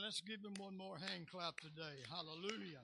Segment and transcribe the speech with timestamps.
[0.00, 2.00] Let's give him one more hand clap today.
[2.08, 2.80] Hallelujah.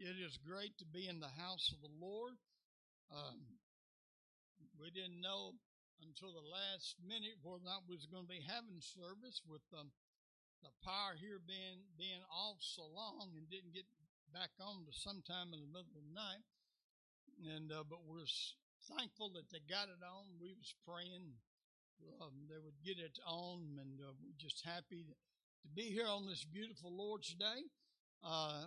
[0.00, 2.32] It is great to be in the house of the Lord.
[3.12, 3.44] Um,
[4.80, 5.52] we didn't know
[6.00, 9.64] until the last minute whether or not we was going to be having service with
[9.76, 9.92] um,
[10.64, 13.88] the power here being being off so long and didn't get
[14.32, 16.44] back on to sometime in the middle of the night.
[17.52, 18.24] And uh, but we're
[18.96, 20.40] thankful that they got it on.
[20.40, 21.36] We was praying
[22.20, 25.14] um, they would get it on, and uh, we're just happy to
[25.74, 27.68] be here on this beautiful Lord's Day.
[28.24, 28.64] Uh,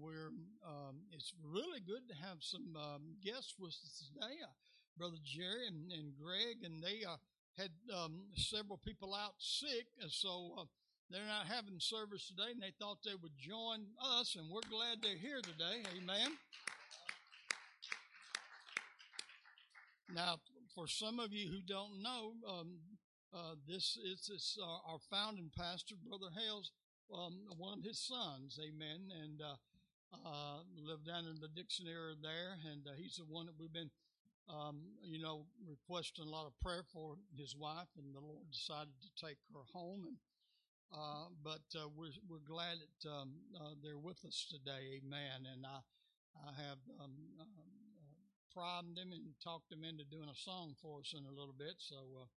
[0.00, 0.30] we're
[0.66, 4.52] um, it's really good to have some um, guests with us today, uh,
[4.96, 7.16] Brother Jerry and, and, Greg, and they uh,
[7.58, 10.64] had um, several people out sick, and so uh,
[11.10, 15.02] they're not having service today, and they thought they would join us, and we're glad
[15.02, 15.82] they're here today.
[15.98, 16.32] Amen.
[20.14, 20.36] Now,
[20.74, 22.78] for some of you who don't know, um,
[23.32, 26.72] uh, this is this, uh, our founding pastor, Brother Hales,
[27.12, 29.56] um, one of his sons, amen, and uh,
[30.12, 33.72] uh lived down in the Dickson area there, and uh, he's the one that we've
[33.72, 33.90] been,
[34.48, 38.92] um, you know, requesting a lot of prayer for his wife, and the Lord decided
[39.02, 40.16] to take her home, and
[40.92, 41.64] uh, but
[41.96, 43.32] we're we're glad that um,
[43.82, 45.80] they're with us today, amen, and I
[46.36, 47.16] I have um
[48.52, 51.76] primed him and talked him into doing a song for us in a little bit.
[51.78, 52.28] So uh,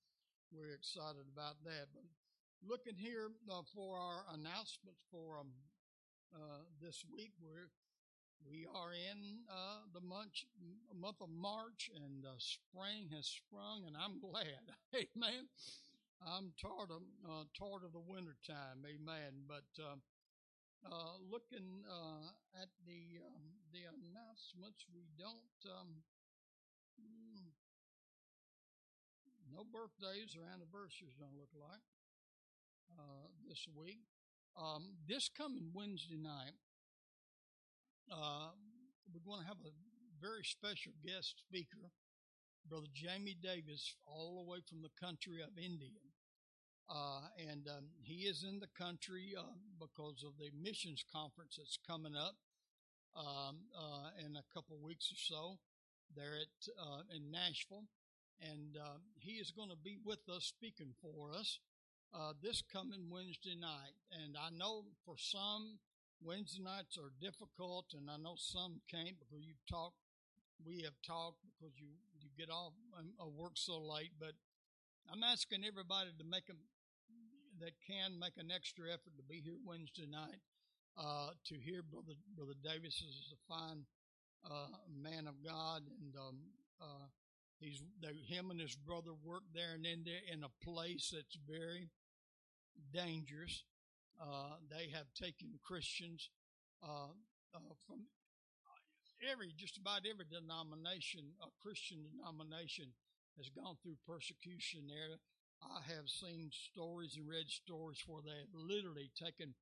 [0.52, 1.92] we're excited about that.
[1.94, 2.08] But
[2.64, 5.52] looking here uh, for our announcements for um,
[6.34, 7.70] uh, this week, we're
[8.46, 10.46] we are in uh, the month,
[10.94, 14.62] month of March, and uh, spring has sprung, and I'm glad.
[14.94, 15.50] Amen.
[16.22, 18.86] I'm tired of uh, tired of the winter time.
[18.86, 19.50] Amen.
[19.50, 19.66] But
[20.86, 22.30] uh, looking uh,
[22.62, 26.06] at the um, the announcements, we don't um,
[27.02, 27.50] mm,
[29.52, 31.18] no birthdays or anniversaries.
[31.18, 31.84] Don't look like
[32.94, 34.06] uh, this week.
[34.56, 36.56] Um, this coming Wednesday night,
[38.08, 38.56] uh,
[39.12, 39.74] we're going to have a
[40.22, 41.92] very special guest speaker,
[42.70, 46.05] Brother Jamie Davis, all the way from the country of India.
[46.88, 49.42] Uh, and um, he is in the country uh,
[49.80, 52.36] because of the missions conference that's coming up
[53.16, 55.58] um, uh, in a couple weeks or so
[56.16, 57.88] there at uh, in Nashville,
[58.40, 61.60] and uh, he is going to be with us speaking for us
[62.14, 63.96] uh, this coming Wednesday night.
[64.12, 65.80] And I know for some
[66.22, 69.98] Wednesday nights are difficult, and I know some can't because you've talked.
[70.64, 74.34] We have talked because you you get off um, work so late, but
[75.12, 76.56] I'm asking everybody to make a
[77.60, 80.42] that can make an extra effort to be here Wednesday night
[80.98, 83.86] uh, to hear Brother Brother Davis is a fine
[84.46, 86.38] uh, man of God, and um,
[86.82, 87.08] uh,
[87.60, 91.38] he's they, him and his brother work there and in India in a place that's
[91.48, 91.90] very
[92.94, 93.64] dangerous.
[94.22, 96.30] Uh, they have taken Christians
[96.82, 97.12] uh,
[97.54, 98.08] uh, from
[99.32, 102.92] every just about every denomination, a Christian denomination,
[103.38, 105.20] has gone through persecution there.
[105.62, 109.54] I have seen stories and read stories where they have literally taken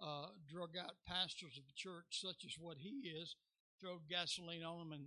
[0.00, 3.36] uh, drug out pastors of the church, such as what he is,
[3.80, 5.04] throw gasoline on them and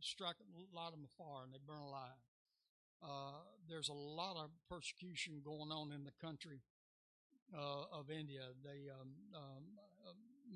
[0.00, 2.20] strike a lot of them afire, and they burn alive.
[3.02, 6.60] Uh, there's a lot of persecution going on in the country
[7.52, 8.52] uh, of India.
[8.64, 9.64] The um, um,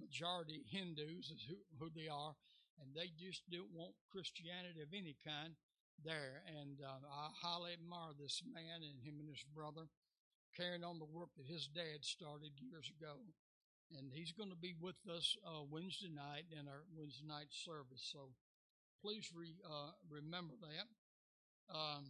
[0.01, 2.37] majority Hindus is who, who, they are,
[2.81, 5.53] and they just don't want Christianity of any kind
[6.05, 6.43] there.
[6.47, 9.87] And uh, I highly admire this man and him and his brother
[10.57, 13.23] carrying on the work that his dad started years ago.
[13.97, 18.05] And he's going to be with us uh, Wednesday night in our Wednesday night service.
[18.12, 18.35] So
[19.00, 20.87] please re, uh, remember that.
[21.73, 22.05] Um,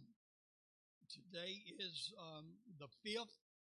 [1.07, 3.37] today is um, the fifth,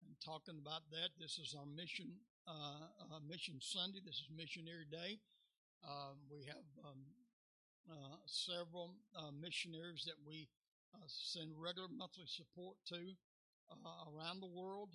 [0.08, 2.08] and talking about that, this is our mission
[2.48, 4.00] uh, uh mission Sunday.
[4.04, 5.20] This is Missionary Day.
[5.84, 7.04] Um, we have um,
[8.26, 10.48] several uh, missionaries that we
[10.94, 13.14] uh, send regular monthly support to
[13.70, 14.94] uh, around the world.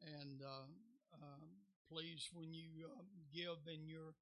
[0.00, 0.68] And uh,
[1.16, 1.44] um,
[1.88, 4.12] please, when you um, give in your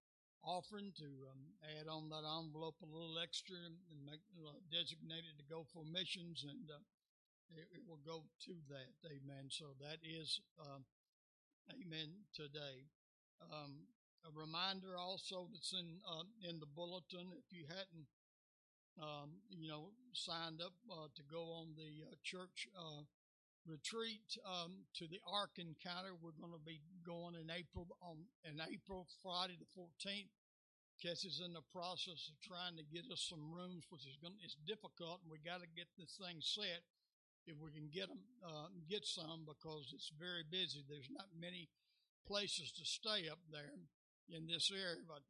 [0.45, 5.47] offering, to um, add on that envelope a little extra and make uh, designated to
[5.49, 6.83] go for missions, and uh,
[7.57, 8.93] it, it, will go to that.
[9.09, 9.49] Amen.
[9.49, 10.85] So that is, um,
[11.73, 12.87] amen, today.
[13.41, 13.89] Um,
[14.25, 17.33] a reminder also that's in uh, in the bulletin.
[17.37, 18.09] If you hadn't,
[18.97, 23.05] um, you know, signed up uh, to go on the uh, church uh,
[23.69, 28.61] retreat um, to the Ark Encounter, we're going to be going in April on in
[28.61, 30.33] April Friday the 14th.
[31.03, 34.39] Kes is in the process of trying to get us some rooms, which is going
[34.41, 36.87] it's difficult, and we got to get this thing set
[37.45, 40.81] if we can get them uh, get some because it's very busy.
[40.89, 41.69] There's not many
[42.25, 43.69] places to stay up there
[44.31, 45.21] in this area, but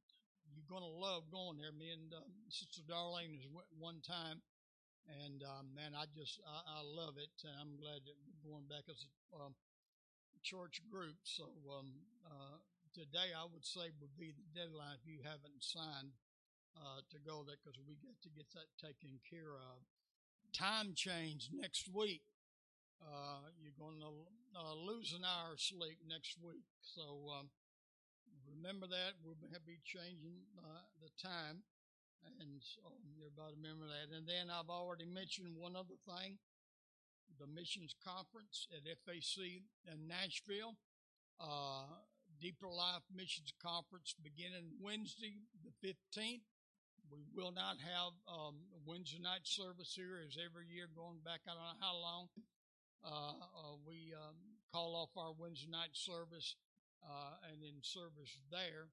[0.54, 1.74] you're going to love going there.
[1.74, 4.38] Me and um, Sister Darlene is one time,
[5.08, 7.32] and um, man, I just I, I, love it.
[7.42, 9.54] And I'm glad that we're going back as a um,
[10.46, 11.18] church group.
[11.26, 11.90] So um,
[12.22, 12.62] uh,
[12.94, 16.14] today, I would say would be the deadline if you haven't signed
[16.78, 19.82] uh, to go there because we get to get that taken care of.
[20.54, 22.22] Time change next week.
[23.02, 24.12] Uh, you're going to
[24.54, 26.64] uh, lose an hour of sleep next week.
[26.80, 27.50] So um,
[28.64, 29.21] remember that.
[29.21, 29.37] We'll
[29.68, 31.61] be changing uh, the time.
[32.40, 32.80] And so
[33.12, 34.09] everybody remember that.
[34.09, 36.40] And then I've already mentioned one other thing
[37.37, 40.80] the missions conference at FAC in Nashville.
[41.37, 41.92] Uh,
[42.40, 46.49] Deeper Life Missions Conference beginning Wednesday the 15th.
[47.12, 51.52] We will not have um, Wednesday night service here as every year going back, I
[51.52, 52.25] don't know how long.
[53.04, 56.56] Uh, uh, we um, call off our Wednesday night service
[57.04, 58.88] uh, and in service there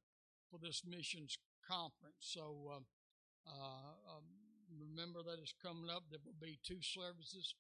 [0.52, 2.20] for this missions conference.
[2.20, 2.84] So uh,
[3.48, 4.28] uh, um,
[4.76, 6.04] remember that it's coming up.
[6.12, 7.56] There will be two services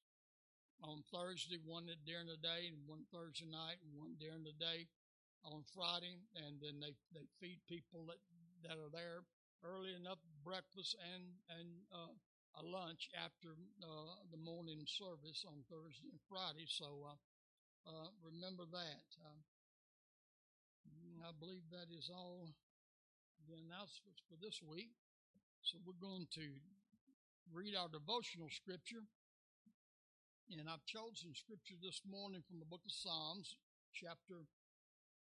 [0.84, 4.90] on Thursday, one during the day and one Thursday night and one during the day
[5.46, 6.20] on Friday.
[6.36, 8.22] And then they, they feed people that,
[8.68, 9.24] that are there
[9.62, 12.14] early enough breakfast and, and uh,
[12.60, 16.68] a lunch after uh, the morning service on Thursday and Friday.
[16.68, 17.18] So uh,
[17.88, 19.06] uh remember that.
[19.22, 19.40] Um,
[21.22, 22.50] I believe that is all
[23.46, 24.90] the announcements for this week.
[25.62, 26.48] So we're going to
[27.54, 29.06] read our devotional scripture.
[30.50, 33.54] And I've chosen scripture this morning from the book of Psalms,
[33.94, 34.50] chapter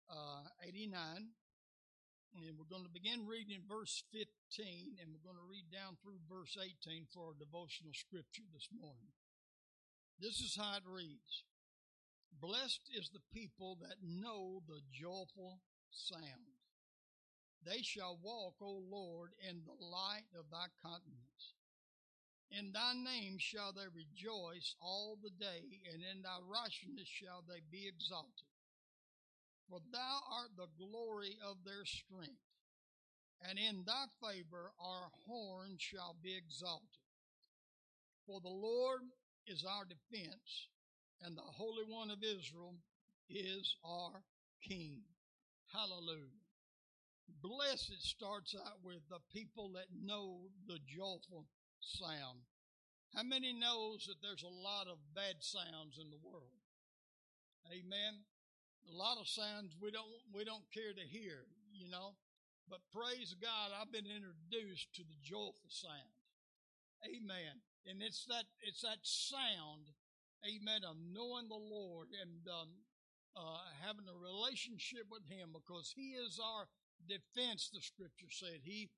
[0.06, 1.34] uh, 89.
[2.46, 6.22] And we're going to begin reading verse 15, and we're going to read down through
[6.30, 9.10] verse 18 for our devotional scripture this morning.
[10.22, 11.42] This is how it reads
[12.38, 15.58] Blessed is the people that know the joyful
[15.90, 16.58] sound.
[17.64, 21.54] They shall walk, O Lord, in the light of thy countenance.
[22.50, 27.60] In thy name shall they rejoice all the day, and in thy righteousness shall they
[27.70, 28.48] be exalted.
[29.68, 32.40] For thou art the glory of their strength,
[33.42, 37.04] and in thy favor our horn shall be exalted.
[38.26, 39.02] For the Lord
[39.46, 40.68] is our defense,
[41.20, 42.76] and the Holy One of Israel
[43.28, 44.22] is our
[44.62, 45.02] King.
[45.72, 46.32] Hallelujah.
[47.42, 51.46] Blessed starts out with the people that know the joyful
[51.80, 52.40] sound.
[53.14, 56.56] How many knows that there's a lot of bad sounds in the world?
[57.68, 58.24] Amen.
[58.88, 62.16] A lot of sounds we don't we don't care to hear, you know.
[62.68, 66.16] But praise God, I've been introduced to the joyful sound.
[67.04, 67.60] Amen.
[67.84, 69.92] And it's that it's that sound,
[70.44, 72.68] amen, of knowing the Lord and um,
[73.38, 76.66] uh, having a relationship with Him because He is our
[77.06, 78.60] defense, the scripture said.
[78.62, 78.90] He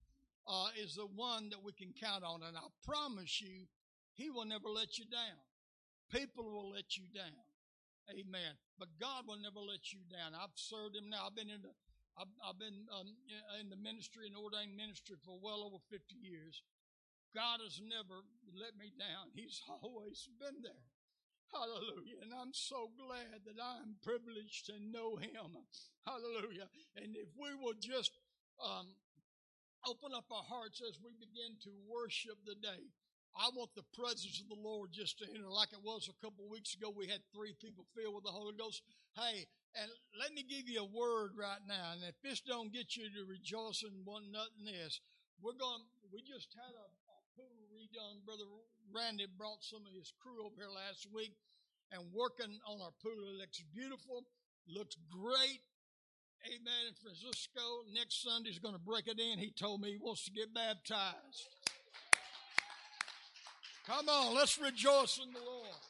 [0.49, 2.41] uh, is the one that we can count on.
[2.43, 3.69] And I promise you,
[4.15, 5.39] He will never let you down.
[6.09, 7.45] People will let you down.
[8.11, 8.57] Amen.
[8.79, 10.33] But God will never let you down.
[10.35, 11.29] I've served Him now.
[11.29, 11.77] I've been in the
[12.19, 13.17] I've, been um,
[13.57, 16.61] in the ministry and ordained ministry for well over 50 years.
[17.33, 18.21] God has never
[18.53, 19.33] let me down.
[19.33, 20.85] He's always been there.
[21.51, 22.23] Hallelujah.
[22.23, 25.59] And I'm so glad that I'm privileged to know him.
[26.07, 26.71] Hallelujah.
[26.95, 28.15] And if we will just
[28.63, 28.95] um,
[29.87, 32.95] open up our hearts as we begin to worship the day,
[33.35, 36.51] I want the presence of the Lord just to enter like it was a couple
[36.51, 36.91] weeks ago.
[36.91, 38.83] We had three people filled with the Holy Ghost.
[39.15, 39.47] Hey,
[39.79, 41.95] and let me give you a word right now.
[41.95, 44.99] And if this don't get you to rejoice in one nothing this,
[45.39, 48.51] we're going, we just had a, a pool redone, Brother
[48.95, 51.33] Randy brought some of his crew over here last week
[51.93, 53.13] and working on our pool.
[53.31, 54.25] It looks beautiful,
[54.69, 55.61] looks great.
[56.47, 56.89] Amen.
[56.89, 59.39] In Francisco, next Sunday is going to break it in.
[59.39, 61.49] He told me he wants to get baptized.
[63.87, 65.90] Come on, let's rejoice in the Lord.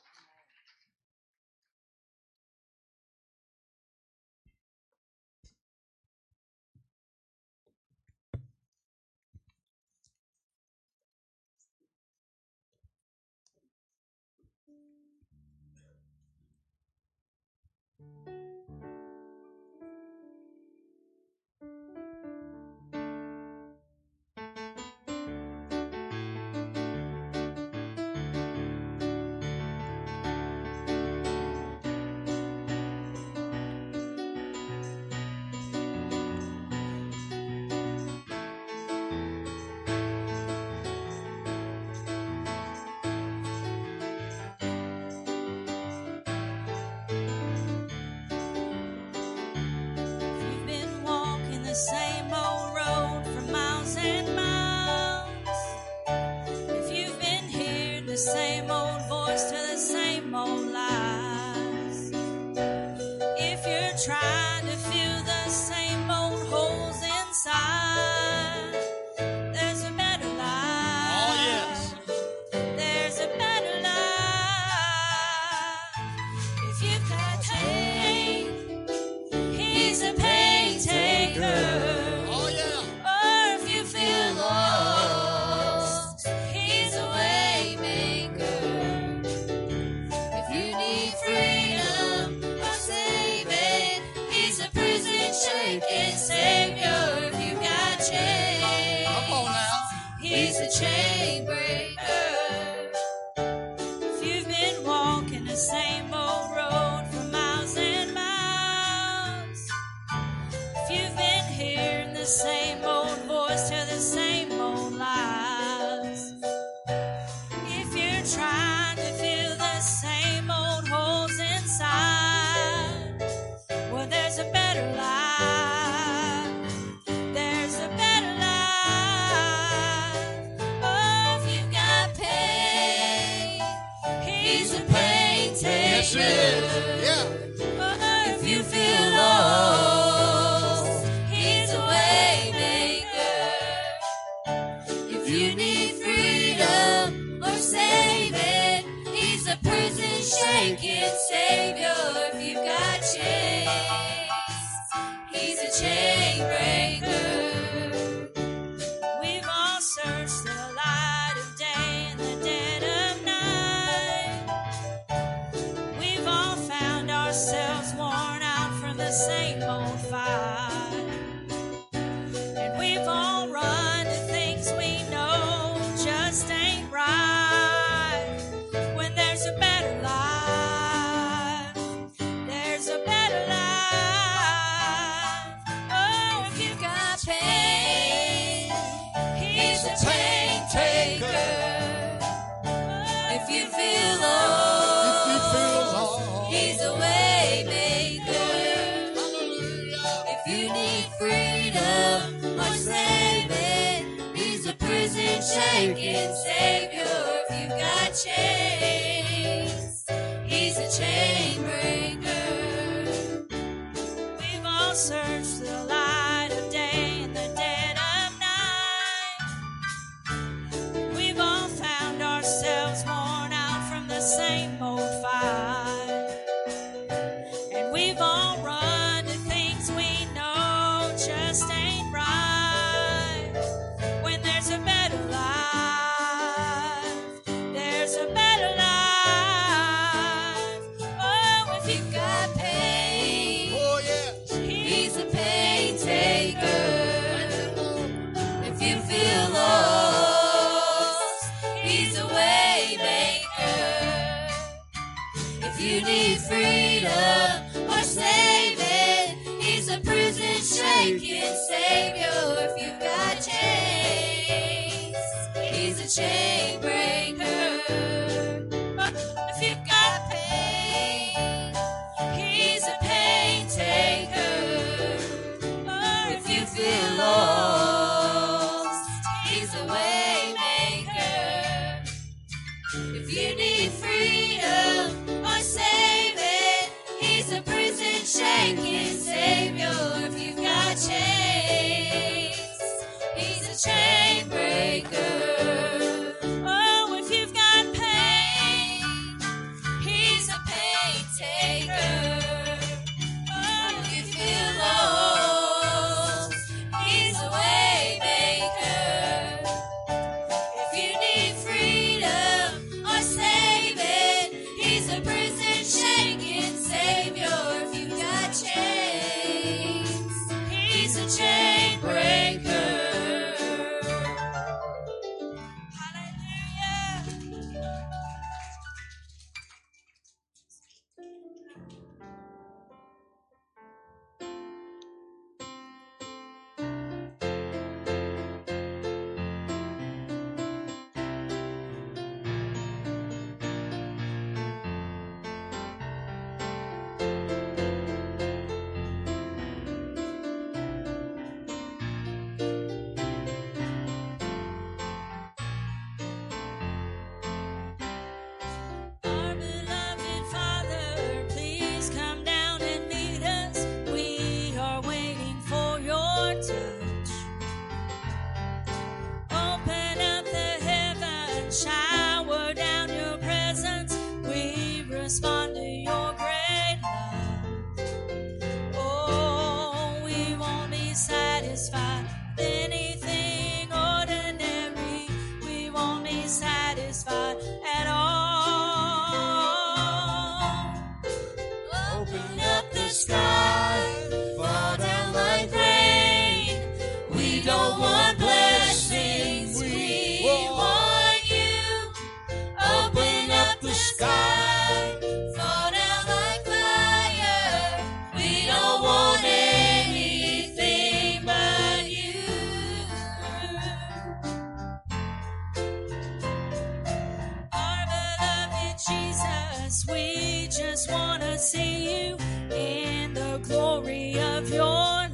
[420.09, 422.37] We just want to see you
[422.71, 425.30] in the glory of your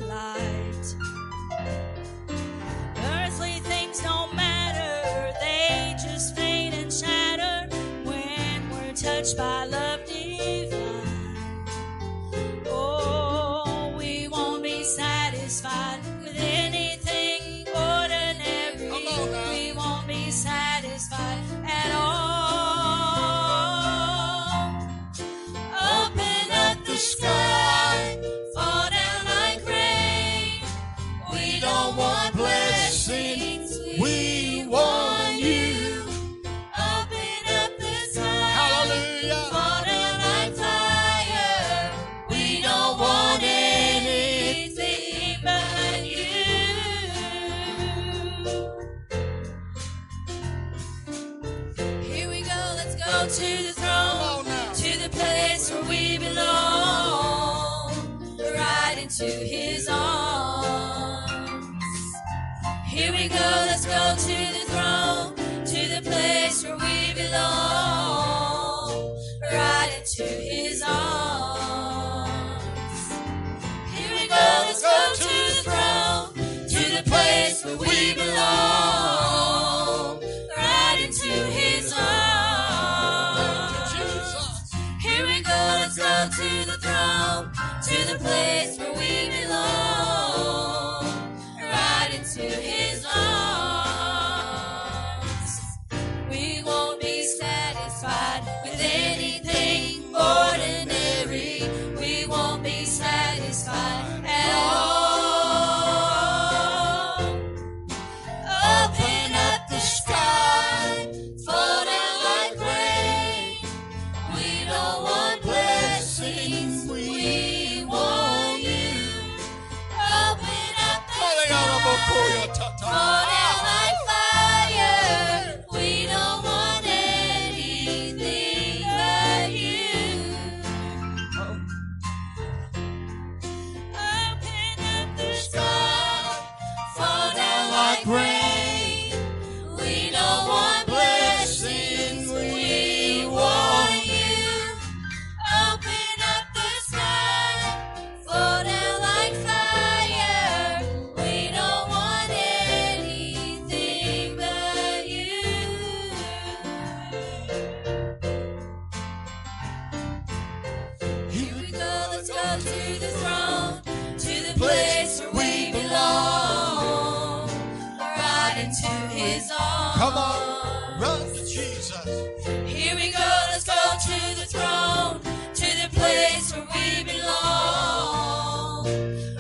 [172.47, 173.19] Here we go,
[173.51, 175.19] let's go to the throne,
[175.55, 178.87] to the place where we belong,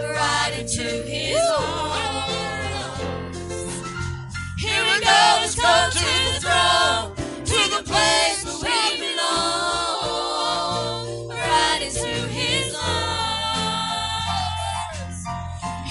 [0.00, 2.66] right into His arms.
[4.58, 7.14] Here we go, let's go to the throne,
[7.44, 10.26] to the place where we belong,
[11.28, 13.14] right into His arms.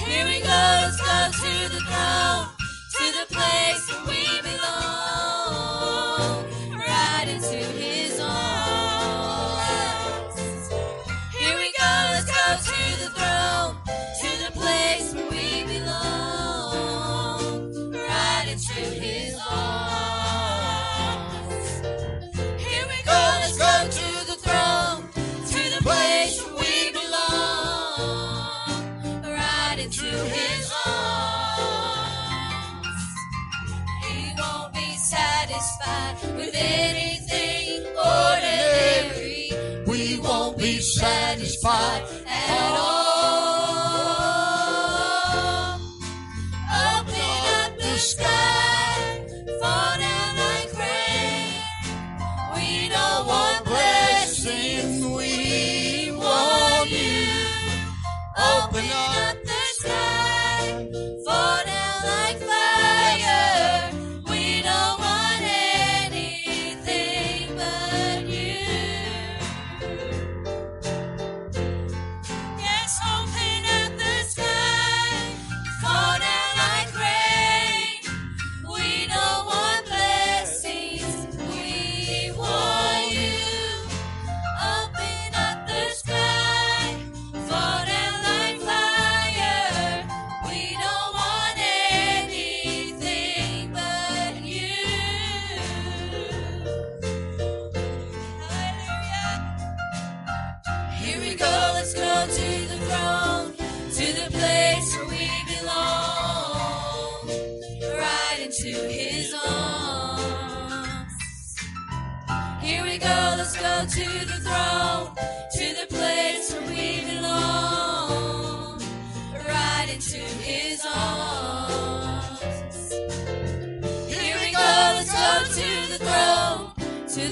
[0.04, 0.48] Here we go,
[0.84, 2.46] let's go to the throne,
[2.92, 3.88] to the place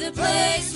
[0.04, 0.73] the place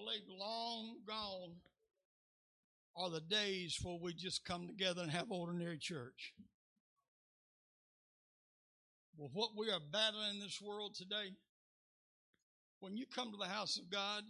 [0.00, 1.56] believe long gone
[2.96, 6.32] are the days where we just come together and have ordinary church.
[9.16, 11.34] Well, what we are battling in this world today,
[12.80, 14.24] when you come to the house of God,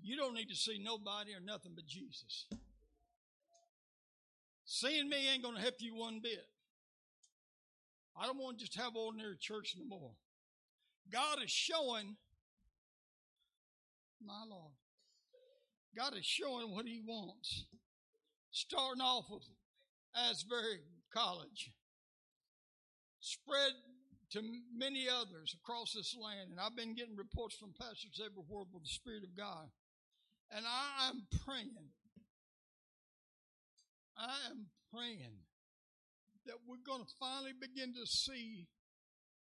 [0.00, 2.46] you don't need to see nobody or nothing but Jesus.
[4.64, 6.46] Seeing me ain't going to help you one bit.
[8.16, 10.12] I don't want to just have ordinary church no more.
[11.10, 12.16] God is showing
[14.24, 14.72] my Lord.
[15.96, 17.64] God is showing what He wants.
[18.50, 19.44] Starting off with
[20.16, 20.80] Asbury
[21.12, 21.70] College,
[23.20, 23.72] spread
[24.32, 24.42] to
[24.74, 26.50] many others across this land.
[26.50, 29.68] And I've been getting reports from pastors everywhere with the Spirit of God.
[30.50, 31.92] And I am praying.
[34.16, 35.44] I am praying
[36.46, 38.66] that we're going to finally begin to see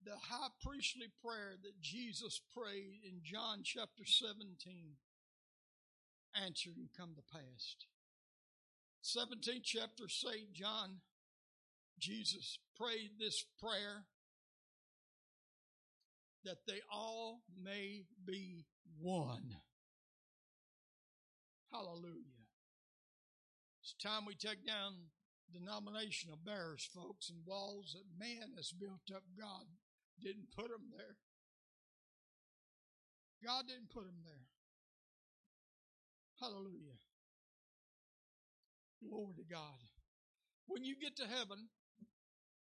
[0.05, 4.97] the high priestly prayer that Jesus prayed in John chapter 17
[6.35, 7.77] answered and come to pass.
[9.05, 10.53] 17th chapter, St.
[10.53, 11.01] John,
[11.99, 14.05] Jesus prayed this prayer
[16.45, 18.65] that they all may be
[19.01, 19.57] one.
[21.73, 22.43] Hallelujah.
[23.83, 24.95] It's time we take down
[25.53, 29.23] denominational barriers, folks, and walls that man has built up.
[29.38, 29.67] God
[30.23, 31.17] didn't put them there.
[33.45, 34.47] God didn't put them there.
[36.39, 36.99] Hallelujah.
[39.03, 39.83] Glory to God.
[40.67, 41.69] When you get to heaven,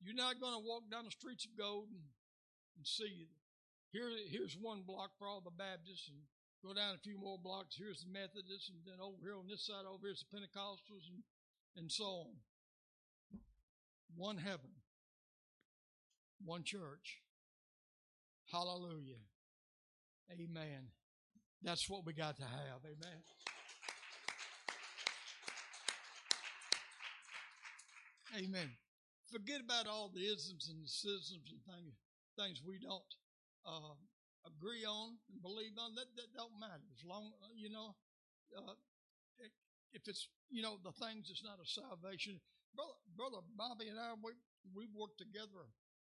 [0.00, 2.04] you're not going to walk down the streets of gold and,
[2.76, 3.28] and see
[3.88, 4.12] here.
[4.28, 6.20] Here's one block for all the Baptists, and
[6.60, 7.76] go down a few more blocks.
[7.78, 11.24] Here's the Methodists, and then over here on this side, over here's the Pentecostals, and
[11.76, 12.36] and so on.
[14.16, 14.80] One heaven,
[16.44, 17.20] one church.
[18.56, 19.20] Hallelujah.
[20.32, 20.88] Amen.
[21.60, 22.80] That's what we got to have.
[22.88, 23.20] Amen.
[28.32, 28.70] Amen.
[29.30, 31.92] Forget about all the isms and the schisms and things,
[32.40, 33.12] things we don't
[33.68, 33.92] uh,
[34.48, 35.92] agree on and believe on.
[35.92, 36.80] That, that don't matter.
[36.96, 37.92] As long, uh, you know,
[38.56, 38.72] uh,
[39.92, 42.40] if it's, you know, the things that's not a salvation.
[42.72, 44.32] Brother, Brother Bobby and I, we,
[44.72, 45.60] we've worked together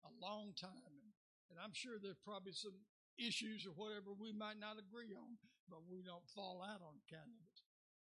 [0.07, 1.06] a long time,
[1.51, 2.77] and, I'm sure there's probably some
[3.17, 7.65] issues or whatever we might not agree on, but we don't fall out on candidates.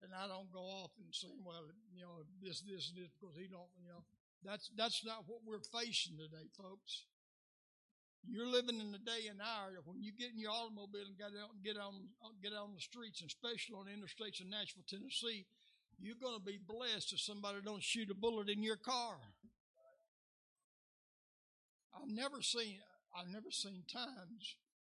[0.02, 3.36] And I don't go off and say, well, you know, this, this, and this because
[3.36, 4.04] he don't, you know,
[4.44, 7.08] that's that's not what we're facing today, folks.
[8.28, 11.32] You're living in the day and hour when you get in your automobile and get
[11.36, 14.84] out, and get on get on the streets, and especially on the interstates in Nashville,
[14.84, 15.46] Tennessee,
[15.98, 19.16] you're going to be blessed if somebody don't shoot a bullet in your car.
[21.96, 22.80] I've never seen
[23.14, 24.56] I've never seen times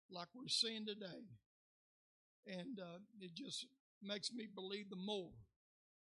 [0.09, 1.27] like we're seeing today,
[2.47, 3.67] and uh, it just
[4.01, 5.31] makes me believe the more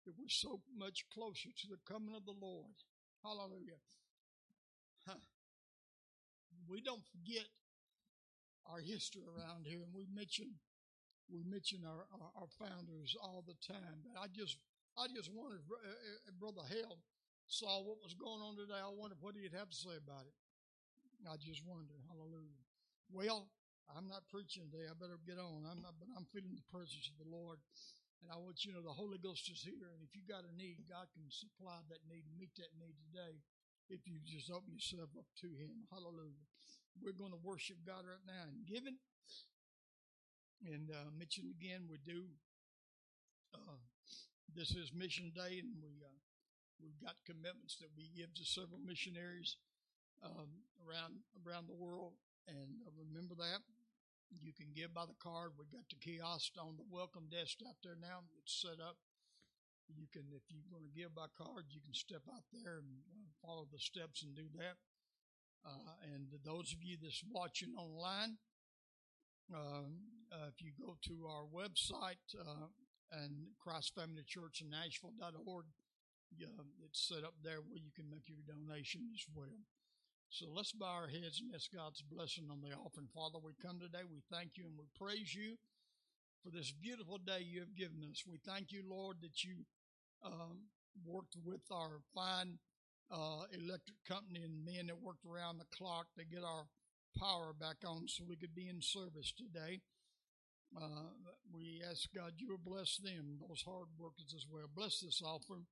[0.06, 2.76] that we're so much closer to the coming of the Lord.
[3.24, 3.82] Hallelujah.
[5.06, 5.18] Huh
[6.68, 7.48] we don't forget
[8.68, 10.60] our history around here, and we mention
[11.28, 14.04] we mention our, our, our founders all the time.
[14.04, 14.60] But I just
[14.96, 17.00] I just wondered, uh, uh, Brother Hale
[17.48, 18.80] saw what was going on today.
[18.80, 20.36] I wondered what he'd have to say about it.
[21.26, 21.98] I just wonder.
[22.06, 22.62] Hallelujah.
[23.10, 23.50] Well,
[23.90, 24.86] I'm not preaching today.
[24.86, 25.64] I better get on.
[25.64, 27.58] I'm not, but I'm feeling the presence of the Lord.
[28.22, 29.94] And I want you to know the Holy Ghost is here.
[29.94, 32.98] And if you got a need, God can supply that need and meet that need
[33.08, 33.40] today
[33.88, 35.88] if you just open yourself up to Him.
[35.88, 36.44] Hallelujah.
[37.00, 38.98] We're going to worship God right now and giving.
[40.66, 42.26] And uh, mention again, we do.
[43.54, 43.78] Uh,
[44.50, 46.18] this is Mission Day, and we uh,
[46.82, 49.56] we've got commitments that we give to several missionaries
[50.22, 52.14] um, around around the world.
[52.48, 53.60] And uh, remember that
[54.32, 55.52] you can give by the card.
[55.56, 58.24] We've got the kiosk on the welcome desk out there now.
[58.40, 58.96] It's set up
[59.96, 62.88] you can, if you want to give by card, you can step out there and
[63.08, 64.76] uh, follow the steps and do that.
[65.64, 68.36] Uh, and those of you that's watching online,
[69.52, 72.68] um, uh, if you go to our website uh,
[73.12, 75.64] and Christ Family Church in Nashville.org,
[76.84, 79.64] it's set up there where you can make your donation as well.
[80.30, 83.08] So let's bow our heads and ask God's blessing on the offering.
[83.14, 85.56] Father, we come today, we thank you and we praise you
[86.44, 88.28] for this beautiful day you have given us.
[88.28, 89.64] We thank you, Lord, that you
[90.22, 90.68] um,
[91.00, 92.58] worked with our fine
[93.10, 96.68] uh, electric company and men that worked around the clock to get our
[97.16, 99.80] power back on so we could be in service today.
[100.76, 101.08] Uh,
[101.50, 104.68] we ask God you will bless them, those hard workers as well.
[104.76, 105.64] Bless this offering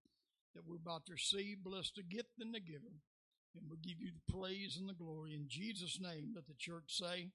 [0.55, 1.61] that we're about to receive.
[1.62, 3.05] Bless the gift and the giver.
[3.55, 5.35] And we'll give you the praise and the glory.
[5.35, 7.31] In Jesus' name, let the church say,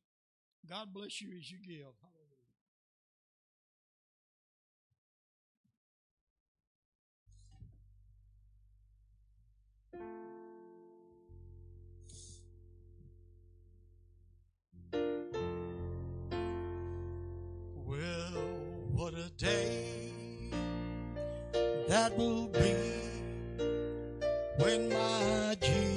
[0.70, 1.88] God bless you as you give.
[2.02, 2.18] Hallelujah.
[17.84, 18.44] Well,
[18.92, 20.52] what a day
[21.88, 22.76] that will be
[24.58, 25.91] when my Jesus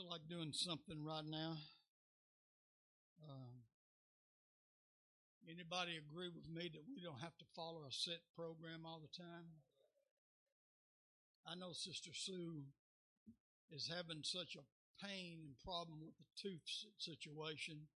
[0.00, 1.56] feel like doing something right now.
[3.28, 3.68] Um,
[5.44, 9.12] anybody agree with me that we don't have to follow a set program all the
[9.12, 9.60] time?
[11.46, 12.64] I know Sister Sue
[13.70, 14.64] is having such a
[15.04, 16.64] pain and problem with the tooth
[16.96, 17.88] situation.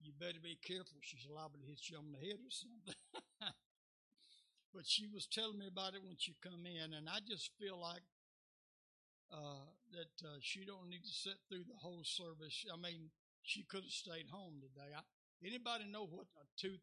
[0.00, 1.00] You better be careful.
[1.00, 3.00] She's liable to hit you on the head or something.
[4.74, 7.80] but she was telling me about it when she come in, and I just feel
[7.80, 8.04] like
[9.32, 12.64] uh, that uh, she don't need to sit through the whole service.
[12.72, 13.10] I mean,
[13.42, 14.90] she could have stayed home today.
[14.96, 15.00] I,
[15.46, 16.82] anybody know what a tooth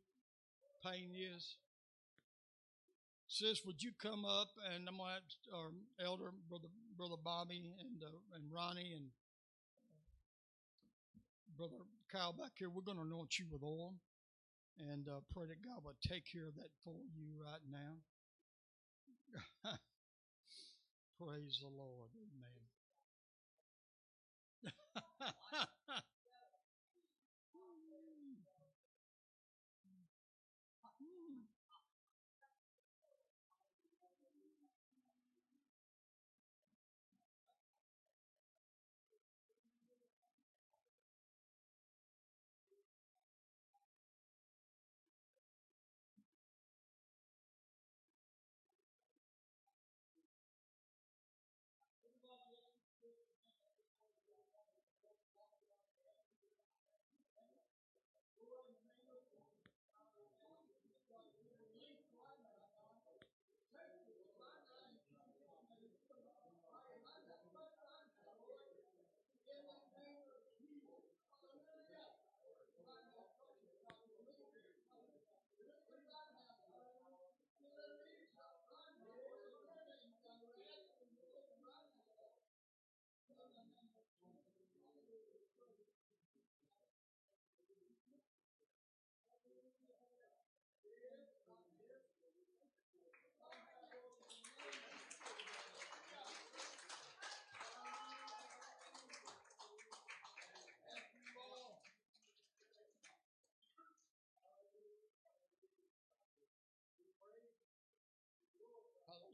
[0.84, 1.58] pain is?
[3.28, 5.72] Sis, would you come up and I'm gonna ask our
[6.06, 6.68] elder brother
[6.98, 9.08] brother Bobby and uh, and Ronnie and
[9.88, 10.04] uh,
[11.58, 11.80] brother
[12.12, 12.70] Kyle back here.
[12.70, 13.96] We're gonna anoint you with oil
[14.78, 18.04] and uh, pray that God will take care of that for you right now.
[21.22, 22.10] Praise the Lord.
[22.18, 22.66] Amen.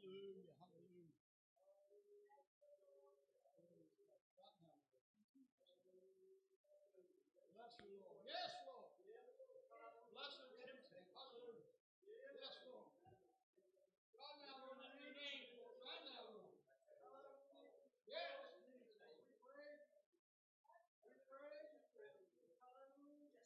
[0.08, 0.55] Hallelujah.
[0.58, 1.12] Hallelujah.
[7.55, 8.20] Bless you, Lord.
[8.24, 8.88] Yes, Lord.
[10.16, 11.03] Bless you, Timothy.
[11.12, 11.68] Hallelujah.
[12.08, 12.88] Yes, Lord.
[14.16, 15.76] Right now, Lord, in your name, Lord.
[15.84, 16.55] Right now, Lord.
[18.08, 18.39] Yes.
[18.64, 20.03] We praise you.
[21.03, 22.08] We praise you.
[22.64, 23.38] Hallelujah.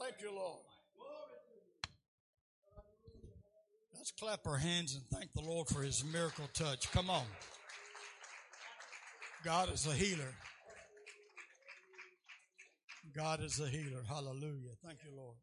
[0.00, 0.62] Thank you, Lord.
[3.94, 6.90] Let's clap our hands and thank the Lord for his miracle touch.
[6.92, 7.24] Come on.
[9.44, 10.34] God is a healer.
[13.16, 14.02] God is a healer.
[14.08, 14.76] Hallelujah.
[14.84, 15.36] Thank you, Lord.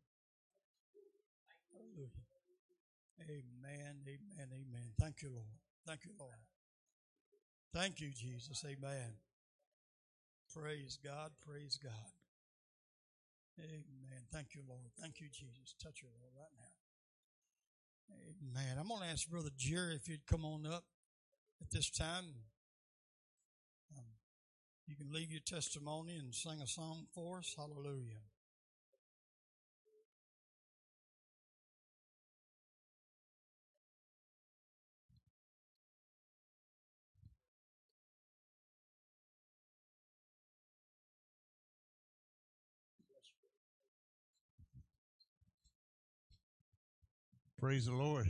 [1.71, 2.09] Hallelujah.
[3.21, 3.95] Amen.
[4.07, 4.47] Amen.
[4.53, 4.89] Amen.
[4.99, 5.47] Thank you, Lord.
[5.87, 6.33] Thank you, Lord.
[7.73, 8.63] Thank you, Jesus.
[8.65, 9.17] Amen.
[10.53, 11.31] Praise God.
[11.45, 12.22] Praise God.
[13.59, 14.25] Amen.
[14.31, 14.89] Thank you, Lord.
[14.99, 15.75] Thank you, Jesus.
[15.81, 16.73] Touch her, Lord, right now.
[18.11, 18.77] Amen.
[18.79, 20.83] I'm going to ask Brother Jerry if you'd come on up
[21.61, 22.25] at this time.
[23.95, 24.03] Um,
[24.87, 27.55] you can leave your testimony and sing a song for us.
[27.57, 28.32] Hallelujah.
[47.63, 48.27] Praise the Lord.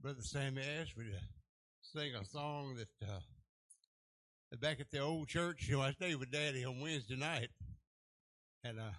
[0.00, 1.18] Brother Sammy asked me to
[1.82, 3.18] sing a song that uh,
[4.60, 7.48] back at the old church, you know, I stayed with Daddy on Wednesday night,
[8.62, 8.92] and uh,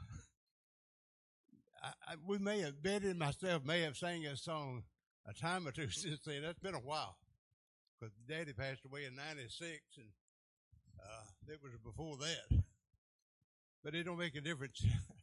[1.84, 4.84] I, I, we may have Betty and myself may have sang that song
[5.26, 6.42] a time or two since then.
[6.42, 7.16] That's been a while
[7.98, 10.08] because Daddy passed away in '96, and
[11.02, 12.62] uh, it was before that.
[13.86, 14.86] But it don't make a difference.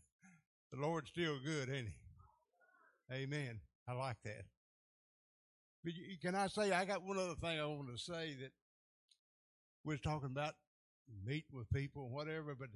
[0.73, 3.15] the Lord's still good, ain't He?
[3.15, 3.61] Amen.
[3.89, 4.45] I like that.
[5.85, 8.51] But can I say I got one other thing I want to say that
[9.85, 10.55] we was talking about
[11.25, 12.69] meeting with people and whatever, but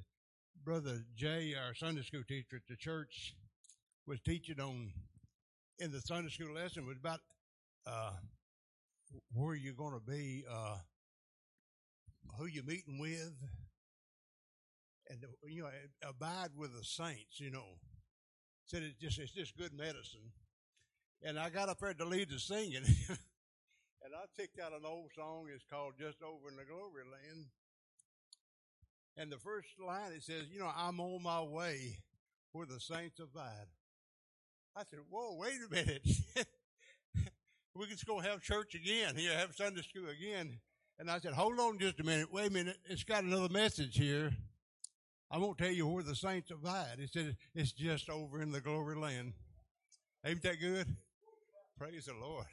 [0.64, 3.34] Brother Jay, our Sunday school teacher at the church,
[4.06, 4.92] was teaching on
[5.80, 7.20] in the Sunday school lesson was about
[7.86, 8.12] uh,
[9.32, 10.76] where you're going to be uh,
[12.38, 13.32] who you're meeting with,
[15.10, 15.70] and you know,
[16.08, 17.40] abide with the saints.
[17.40, 17.78] You know,
[18.66, 20.32] said it's just it's just good medicine.
[21.22, 25.10] And I got up there to lead the singing, and I picked out an old
[25.14, 25.48] song.
[25.52, 27.46] It's called "Just Over in the Glory Land."
[29.16, 31.98] And the first line it says, "You know, I'm on my way
[32.52, 33.68] where the saints abide."
[34.76, 36.06] I said, "Whoa, wait a minute."
[37.74, 40.58] we can just go have church again here, have Sunday school again.
[40.98, 42.30] And I said, hold on just a minute.
[42.30, 42.76] Wait a minute.
[42.84, 44.32] It's got another message here.
[45.32, 46.96] I won't tell you where the saints abide.
[46.98, 49.32] It said it's just over in the glory land.
[50.26, 50.88] Ain't that good?
[51.78, 52.46] Praise the Lord.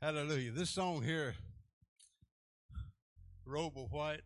[0.00, 0.50] Hallelujah.
[0.52, 1.34] This song here,
[3.44, 4.22] Robe of White.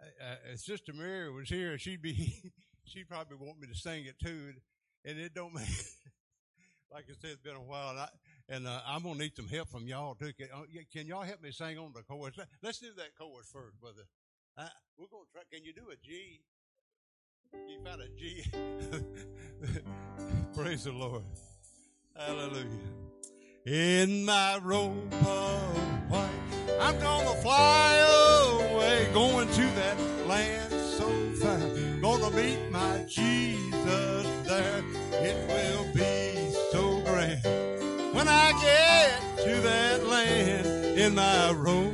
[0.00, 2.32] Uh, Sister Mary was here, she'd be,
[2.84, 4.52] she'd probably want me to sing it too,
[5.04, 5.68] and it don't make,
[6.92, 8.08] like I said, it's been a while, and, I,
[8.48, 10.32] and uh, I'm gonna need some help from y'all too.
[10.32, 12.38] Can, uh, can, y'all help me sing on the chorus?
[12.62, 14.02] Let's do that chorus first, brother.
[14.56, 15.42] We're gonna try.
[15.50, 16.42] Can you do a G?
[17.68, 18.44] You found a G.
[20.54, 21.22] Praise the Lord.
[22.14, 22.66] Hallelujah.
[23.64, 26.28] In my robe of white,
[26.80, 27.94] I'm gonna fly
[28.74, 31.08] away, going to that land so
[31.40, 31.58] far.
[32.02, 34.84] Gonna meet my Jesus there.
[35.12, 37.42] It will be so grand
[38.14, 41.89] when I get to that land in my robe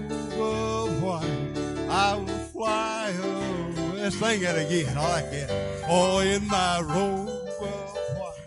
[4.07, 4.97] Let's sing that again.
[4.97, 5.51] I like it.
[5.89, 8.39] Oh, in my robe of white,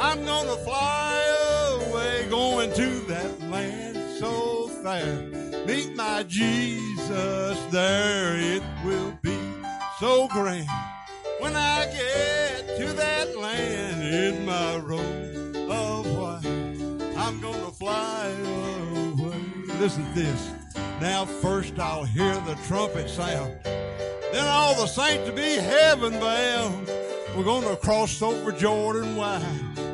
[0.00, 1.20] I'm gonna fly
[1.82, 5.28] away, going to that land so fair.
[5.66, 8.38] Meet my Jesus there.
[8.38, 9.36] It will be
[10.00, 10.70] so grand
[11.38, 17.18] when I get to that land in my robe of white.
[17.18, 19.36] I'm gonna fly away.
[19.78, 20.50] Listen to this.
[20.98, 23.54] Now first I'll hear the trumpet sound.
[24.34, 26.90] Then all the saints will be heaven bound.
[27.36, 29.44] We're gonna cross over Jordan wide.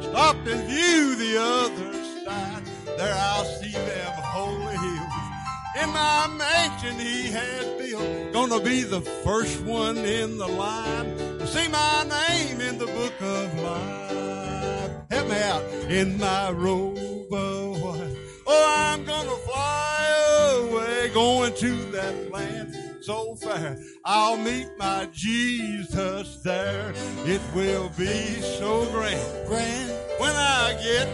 [0.01, 1.93] Stop and view the other
[2.24, 2.62] side.
[2.97, 5.82] There I'll see them holy hills.
[5.82, 8.32] In my mansion he has built.
[8.32, 11.18] Gonna be the first one in the line.
[11.38, 14.91] to See my name in the book of life.
[15.11, 15.62] Help me out.
[15.91, 16.97] In my robe
[17.30, 18.16] of white.
[18.47, 23.78] Oh, I'm gonna fly away, going to that land so fair.
[24.05, 26.92] I'll meet my Jesus there.
[27.24, 31.09] It will be so grand, grand when I get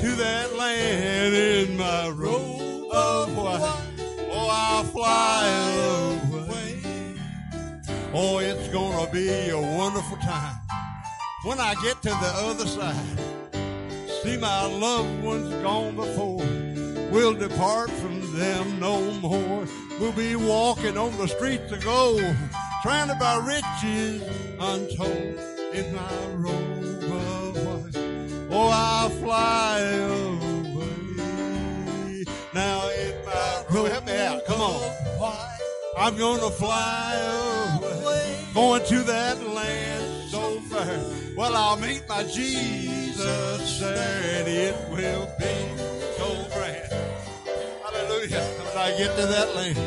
[0.00, 3.76] to that land in my robe of white.
[4.32, 5.48] Oh, I'll fly
[6.32, 6.82] away.
[8.12, 10.56] Oh, it's gonna be a wonderful time
[11.44, 13.20] when I get to the other side.
[14.22, 16.44] See my loved ones gone before.
[17.10, 19.66] We'll depart from them no more.
[20.00, 22.24] We'll be walking on the streets of gold,
[22.82, 24.22] trying to buy riches
[24.58, 25.38] untold
[25.74, 27.96] in my robe of white.
[28.50, 30.86] Oh, I'll fly away.
[32.54, 34.46] Now in my robe, help me out.
[34.46, 34.80] Come on.
[35.98, 37.14] I'm gonna fly
[37.76, 41.04] away, going to that land so fair.
[41.36, 45.54] Well, I'll meet my Jesus there, and it will be
[46.16, 46.90] so grand.
[47.84, 48.59] Hallelujah.
[48.80, 49.78] I get to that land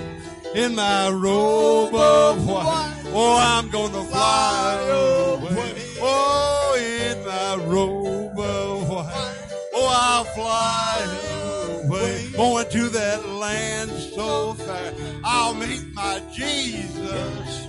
[0.56, 5.74] in my robe of white, oh, I'm gonna fly away.
[6.00, 9.36] Oh, in my robe of white,
[9.74, 12.30] oh, I'll fly away.
[12.38, 17.68] Going to that land so fair, I'll meet my Jesus.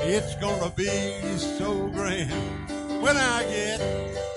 [0.00, 0.88] It's gonna be
[1.58, 2.32] so grand
[3.02, 3.78] when I get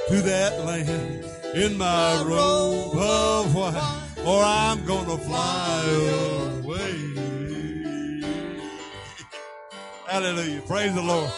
[0.09, 5.84] to that land in my robe of white, or I'm gonna fly
[6.63, 6.95] away.
[10.07, 10.61] Hallelujah.
[10.67, 11.32] Praise the Lord.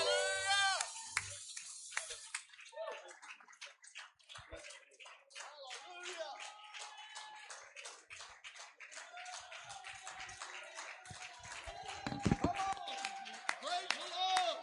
[13.50, 14.58] Praise the Lord.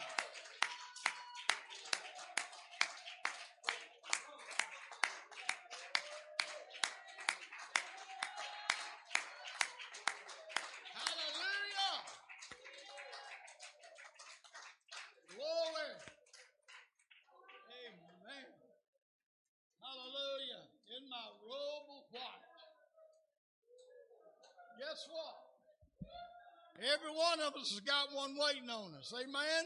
[10.95, 11.95] Hallelujah.
[15.35, 15.93] Glory.
[17.71, 18.49] Amen.
[19.83, 20.63] Hallelujah.
[20.99, 22.47] In my robe of white.
[24.79, 25.37] Guess what?
[26.81, 29.13] Every one of us has got one waiting on us.
[29.13, 29.63] Amen.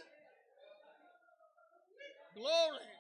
[2.34, 2.90] Glory.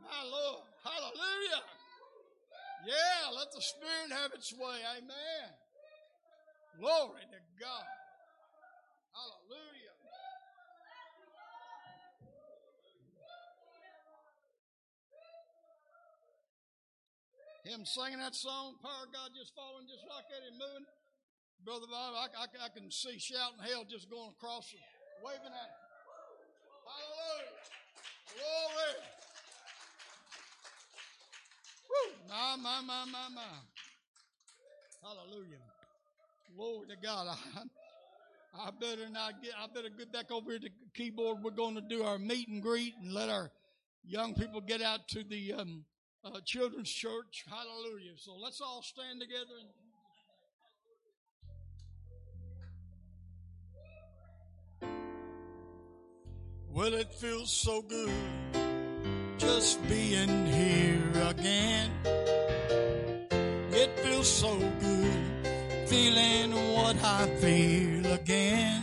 [0.00, 0.64] My Lord.
[0.80, 1.60] Hallelujah.
[2.88, 4.80] Yeah, let the Spirit have its way.
[4.96, 5.46] Amen.
[6.80, 7.88] Glory to God.
[9.12, 9.92] Hallelujah.
[17.64, 21.03] Him singing that song, Power of God just falling just like that and moving.
[21.64, 24.82] Brother Bob, I, I, I can see shouting Hale just going across and
[25.24, 25.80] waving at him.
[26.84, 27.64] Hallelujah.
[28.36, 28.92] Glory.
[31.88, 32.12] Woo.
[32.28, 33.42] My, my, my, my, my.
[35.02, 35.56] Hallelujah.
[36.54, 37.28] Glory to God.
[37.56, 41.38] I, I better not get, I better get back over here to the keyboard.
[41.42, 43.50] We're going to do our meet and greet and let our
[44.04, 45.86] young people get out to the um,
[46.22, 47.46] uh, children's church.
[47.48, 48.12] Hallelujah.
[48.16, 49.68] So let's all stand together and
[56.74, 58.10] Well, it feels so good
[59.38, 61.92] just being here again.
[63.70, 65.46] It feels so good
[65.86, 68.82] feeling what I feel again.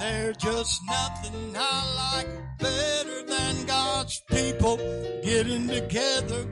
[0.00, 4.78] There's just nothing I like better than God's people
[5.22, 6.46] getting together.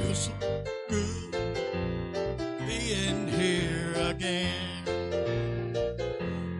[0.00, 0.32] Feels so
[0.88, 1.36] good
[2.66, 4.64] being here again.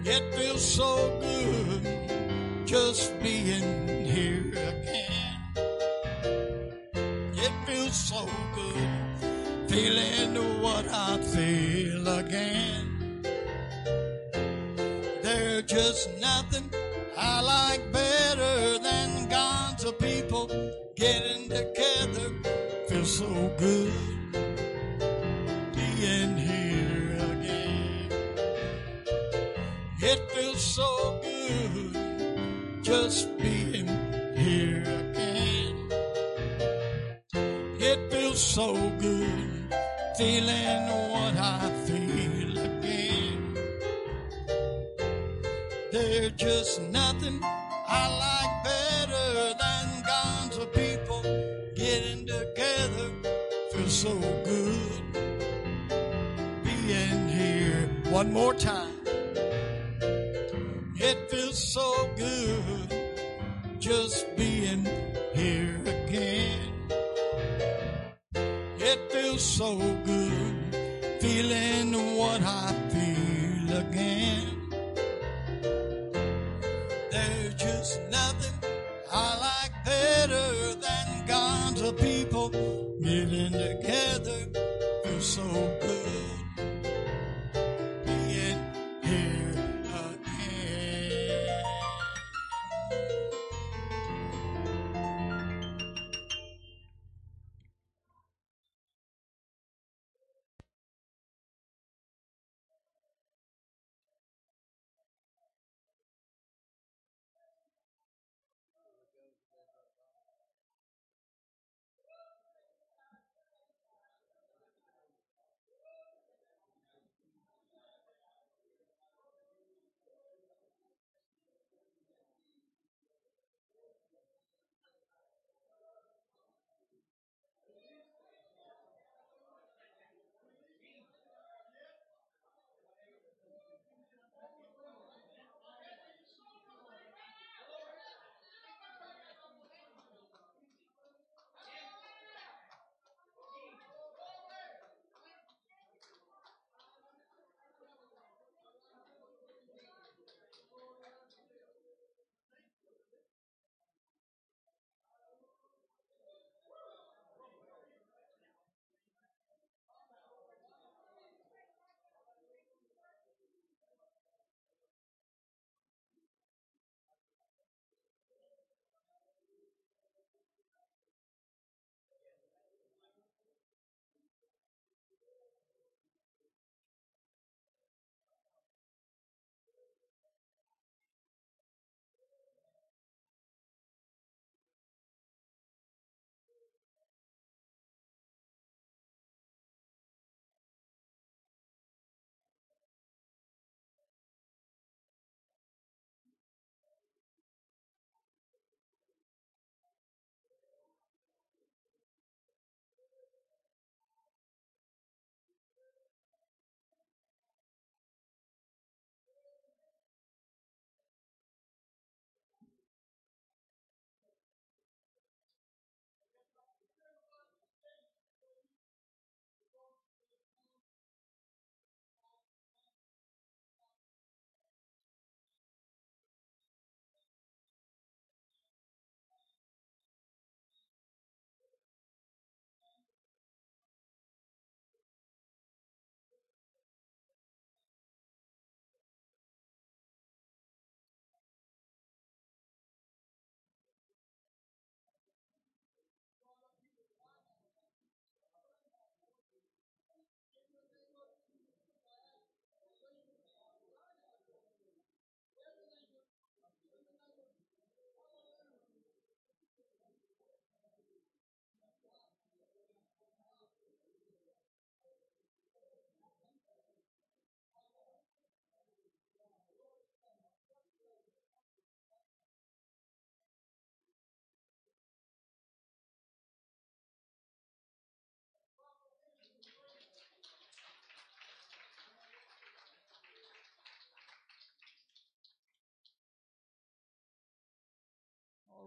[0.06, 1.13] It feels so
[7.94, 13.22] Feels so good feeling what I feel again.
[15.22, 16.68] There's just nothing
[17.16, 20.48] I like better than God's people
[20.96, 22.32] getting together.
[22.88, 24.13] Feels so good
[38.34, 39.74] feels so good
[40.16, 43.56] feeling what I feel again.
[45.92, 51.22] There's just nothing I like better than God's of people
[51.76, 53.10] getting together.
[53.72, 55.02] Feels so good
[56.64, 58.98] being here one more time.
[60.96, 62.88] It feels so good
[63.78, 64.88] just being
[65.34, 65.93] here
[69.34, 70.54] feels so good
[71.20, 74.70] feeling what I feel again.
[77.10, 78.70] There's just nothing
[79.12, 82.23] I like better than God's people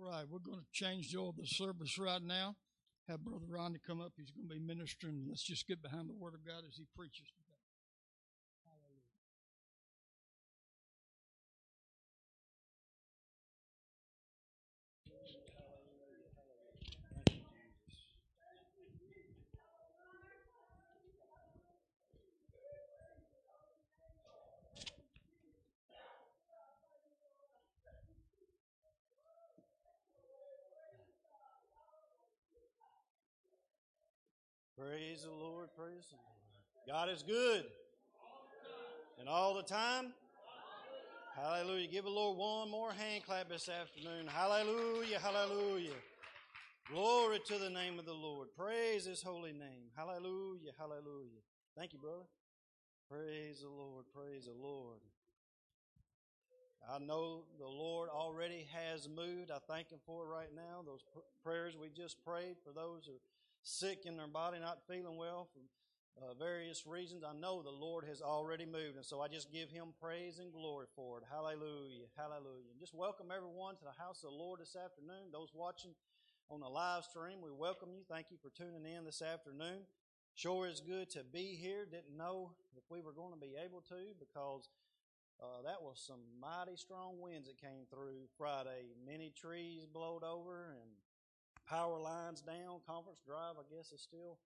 [0.10, 2.56] right, we're going to change the order of the service right now.
[3.08, 4.14] Have Brother Ronnie come up.
[4.18, 5.26] He's going to be ministering.
[5.28, 7.28] Let's just get behind the Word of God as he preaches
[34.78, 36.88] Praise the Lord, praise the Lord.
[36.88, 37.66] God is good.
[39.20, 40.14] And all the time?
[41.36, 41.88] Hallelujah.
[41.88, 44.28] Give the Lord one more hand clap this afternoon.
[44.28, 45.98] Hallelujah, hallelujah.
[46.92, 48.50] Glory to the name of the Lord.
[48.56, 49.90] Praise his holy name.
[49.96, 51.42] Hallelujah, hallelujah.
[51.76, 52.26] Thank you, brother.
[53.10, 55.00] Praise the Lord, praise the Lord.
[56.88, 59.50] I know the Lord already has moved.
[59.52, 60.84] I thank Him for it right now.
[60.86, 63.14] Those pr- prayers we just prayed for those who
[63.68, 65.60] sick in their body, not feeling well for
[66.24, 67.24] uh, various reasons.
[67.28, 70.54] I know the Lord has already moved, and so I just give Him praise and
[70.54, 71.26] glory for it.
[71.30, 72.72] Hallelujah, hallelujah.
[72.72, 75.30] And just welcome everyone to the house of the Lord this afternoon.
[75.34, 75.92] Those watching
[76.50, 78.08] on the live stream, we welcome you.
[78.10, 79.84] Thank you for tuning in this afternoon.
[80.34, 81.84] Sure is good to be here.
[81.84, 84.70] Didn't know if we were going to be able to because
[85.44, 88.96] uh, that was some mighty strong winds that came through Friday.
[89.06, 90.90] Many trees blowed over and
[91.70, 92.80] power lines down.
[92.88, 94.40] Conference Drive, I guess, is still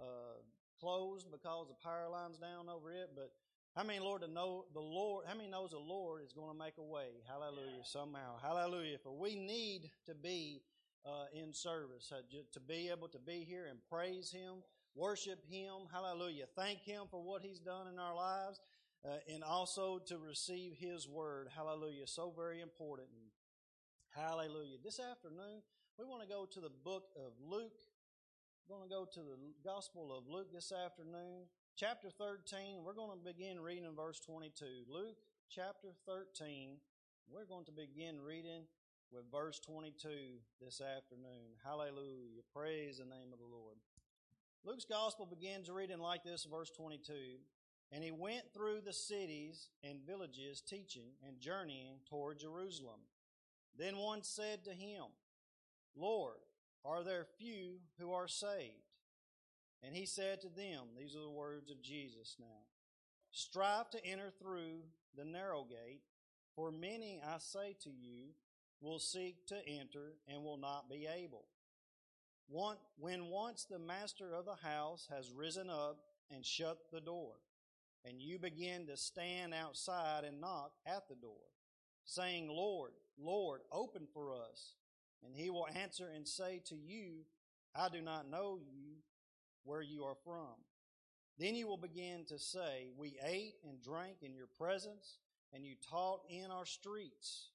[0.00, 0.38] uh,
[0.80, 3.10] closed because the power lines down over it.
[3.14, 3.30] But
[3.74, 5.24] how many Lord to know the Lord?
[5.26, 7.22] How many knows the Lord is going to make a way?
[7.28, 7.84] Hallelujah!
[7.84, 8.98] Somehow, Hallelujah!
[9.02, 10.62] For we need to be
[11.06, 14.62] uh, in service uh, to be able to be here and praise Him,
[14.94, 15.86] worship Him.
[15.92, 16.46] Hallelujah!
[16.56, 18.60] Thank Him for what He's done in our lives
[19.04, 21.48] uh, and also to receive His word.
[21.54, 22.06] Hallelujah.
[22.06, 23.08] So very important.
[24.10, 24.78] Hallelujah.
[24.82, 25.62] This afternoon,
[25.98, 27.82] we want to go to the book of Luke.
[28.62, 29.34] We're going to go to the
[29.64, 32.84] Gospel of Luke this afternoon, chapter 13.
[32.86, 34.86] We're going to begin reading in verse 22.
[34.88, 35.18] Luke
[35.50, 36.76] chapter 13.
[37.28, 38.62] We're going to begin reading
[39.10, 41.58] with verse 22 this afternoon.
[41.64, 42.46] Hallelujah.
[42.54, 43.74] Praise the name of the Lord.
[44.64, 47.12] Luke's Gospel begins reading like this, verse 22.
[47.90, 53.00] And he went through the cities and villages teaching and journeying toward Jerusalem.
[53.76, 55.02] Then one said to him,
[55.96, 56.36] Lord,
[56.84, 58.72] are there few who are saved?
[59.82, 62.66] And he said to them, These are the words of Jesus now
[63.30, 64.80] Strive to enter through
[65.16, 66.00] the narrow gate,
[66.54, 68.30] for many, I say to you,
[68.80, 71.44] will seek to enter and will not be able.
[72.48, 75.98] When once the master of the house has risen up
[76.30, 77.34] and shut the door,
[78.04, 81.44] and you begin to stand outside and knock at the door,
[82.04, 84.74] saying, Lord, Lord, open for us.
[85.24, 87.24] And he will answer and say to you,
[87.74, 88.96] I do not know you,
[89.64, 90.54] where you are from.
[91.38, 95.18] Then you will begin to say, We ate and drank in your presence,
[95.52, 97.50] and you taught in our streets.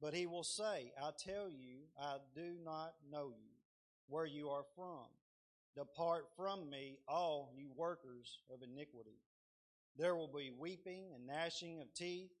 [0.00, 3.52] But he will say, I tell you, I do not know you,
[4.08, 5.06] where you are from.
[5.76, 9.18] Depart from me, all you workers of iniquity.
[9.96, 12.32] There will be weeping and gnashing of teeth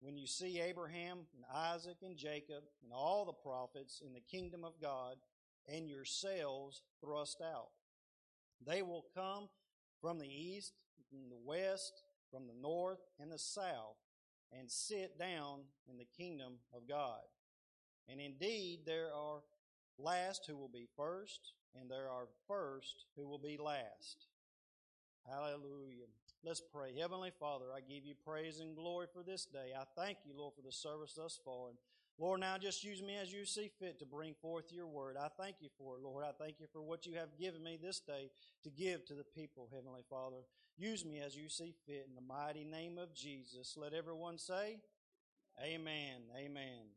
[0.00, 4.64] when you see Abraham and Isaac and Jacob and all the prophets in the kingdom
[4.64, 5.16] of God
[5.68, 7.68] and yourselves thrust out.
[8.66, 9.48] They will come
[10.00, 10.72] from the east,
[11.10, 13.96] from the west, from the north, and the south,
[14.52, 17.20] and sit down in the kingdom of God.
[18.08, 19.40] And indeed, there are
[19.98, 24.26] last who will be first, and there are first who will be last.
[25.28, 26.08] Hallelujah.
[26.42, 26.98] Let's pray.
[26.98, 29.72] Heavenly Father, I give you praise and glory for this day.
[29.78, 31.68] I thank you, Lord, for the service thus far.
[31.68, 31.76] And
[32.18, 35.16] Lord, now just use me as you see fit to bring forth your word.
[35.20, 36.24] I thank you for it, Lord.
[36.24, 38.30] I thank you for what you have given me this day
[38.64, 40.38] to give to the people, Heavenly Father.
[40.78, 43.74] Use me as you see fit in the mighty name of Jesus.
[43.76, 44.78] Let everyone say,
[45.62, 46.22] Amen.
[46.38, 46.88] Amen.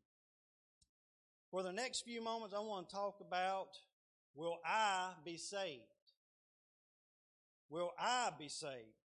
[1.50, 3.68] For the next few moments, I want to talk about
[4.34, 5.82] will I be saved?
[7.68, 9.03] Will I be saved?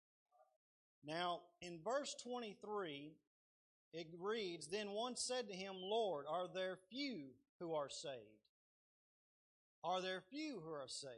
[1.06, 3.12] Now, in verse 23,
[3.92, 7.28] it reads, Then one said to him, Lord, are there few
[7.60, 8.20] who are saved?
[9.84, 11.12] Are there few who are saved?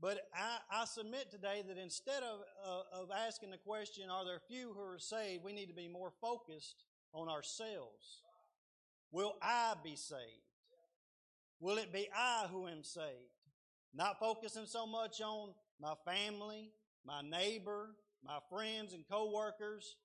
[0.00, 4.40] But I, I submit today that instead of, uh, of asking the question, Are there
[4.48, 5.44] few who are saved?
[5.44, 8.22] we need to be more focused on ourselves.
[9.12, 10.22] Will I be saved?
[11.58, 13.04] Will it be I who am saved?
[13.92, 16.70] Not focusing so much on my family,
[17.04, 17.90] my neighbor,
[18.24, 19.96] my friends and coworkers.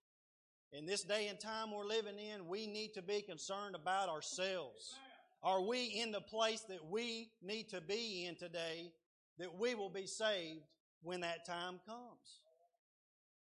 [0.71, 4.95] In this day and time we're living in, we need to be concerned about ourselves.
[5.43, 8.91] Are we in the place that we need to be in today
[9.37, 10.63] that we will be saved
[11.03, 12.41] when that time comes?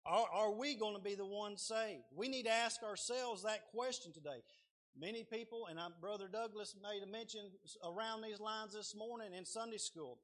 [0.05, 2.05] Are, are we going to be the ones saved?
[2.17, 4.43] We need to ask ourselves that question today.
[4.99, 7.43] Many people, and I'm, Brother Douglas made a mention
[7.85, 10.19] around these lines this morning in Sunday school.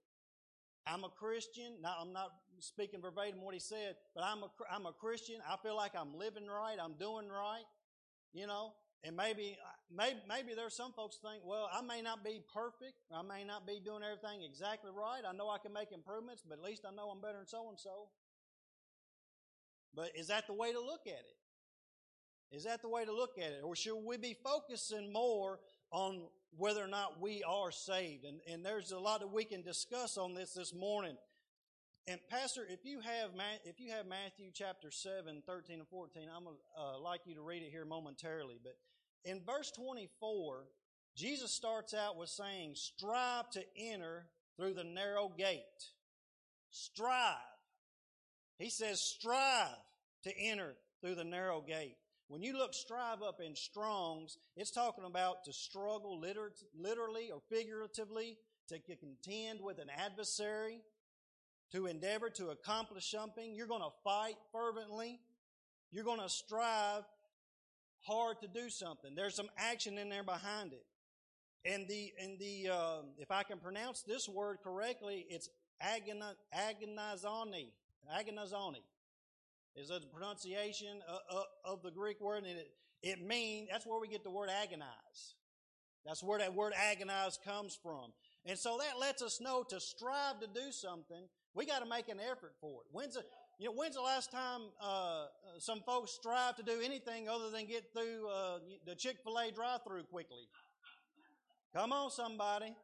[0.87, 1.77] I'm a Christian.
[1.83, 2.31] Now, I'm not
[2.61, 5.37] speaking verbatim what he said, but I'm a, I'm a Christian.
[5.49, 6.77] I feel like I'm living right.
[6.83, 7.65] I'm doing right.
[8.33, 8.73] You know,
[9.05, 9.57] and maybe,
[9.95, 12.95] maybe, maybe there's some folks think, well, I may not be perfect.
[13.15, 15.23] I may not be doing everything exactly right.
[15.27, 17.69] I know I can make improvements, but at least I know I'm better than so
[17.69, 18.09] and so.
[19.95, 21.37] But is that the way to look at it?
[22.51, 23.61] Is that the way to look at it?
[23.63, 25.61] Or should we be focusing more
[25.93, 26.23] on
[26.57, 28.25] whether or not we are saved?
[28.25, 31.17] And, and there's a lot that we can discuss on this this morning.
[32.09, 33.31] And Pastor, if you have
[33.67, 37.35] if you have Matthew chapter 7, 13 and 14, I'm going to uh, like you
[37.35, 38.57] to read it here momentarily.
[38.63, 38.77] But
[39.31, 40.65] in verse 24,
[41.15, 44.25] Jesus starts out with saying, strive to enter
[44.57, 45.61] through the narrow gate.
[46.71, 47.35] Strive.
[48.59, 49.77] He says, strive
[50.25, 51.97] to enter through the narrow gate.
[52.29, 58.39] When you look strive up in Strong's, it's talking about to struggle literally or figuratively,
[58.69, 60.81] to contend with an adversary,
[61.73, 63.55] to endeavor to accomplish something.
[63.55, 65.21] You're going to fight fervently.
[65.91, 67.05] You're going to strive
[68.01, 69.15] hard to do something.
[69.15, 70.85] There's some action in there behind it.
[71.65, 75.49] And the, and the, uh, if I can pronounce this word correctly, it's
[75.83, 77.73] agonizoni.
[78.17, 78.83] Agonizoni
[79.77, 81.01] is the pronunciation
[81.31, 82.71] of, of the Greek word, and it,
[83.03, 85.35] it means, that's where we get the word agonize.
[86.07, 88.13] That's where that word agonize comes from.
[88.47, 91.29] And so that lets us know to strive to do something,
[91.59, 92.87] we got to make an effort for it.
[92.93, 93.25] When's the,
[93.59, 95.27] you know, when's the last time uh,
[95.59, 99.51] some folks strive to do anything other than get through uh, the Chick fil A
[99.51, 100.47] drive through quickly?
[101.75, 102.77] Come on, somebody.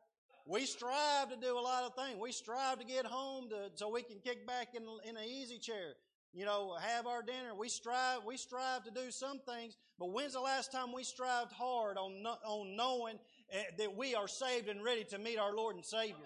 [0.45, 2.19] We strive to do a lot of things.
[2.21, 5.59] We strive to get home to, so we can kick back in, in an easy
[5.59, 5.95] chair
[6.35, 7.55] you know, have our dinner.
[7.57, 11.53] We strive, we strive to do some things, but when's the last time we strived
[11.53, 13.21] hard on, on knowing
[13.53, 16.17] eh, that we are saved and ready to meet our Lord and Savior?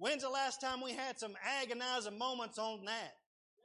[0.00, 3.16] When's the last time we had some agonizing moments on that?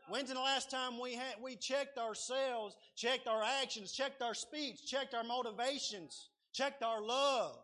[0.10, 4.86] When's the last time we had, we checked ourselves, checked our actions, checked our speech,
[4.86, 7.56] checked our motivations, checked our love?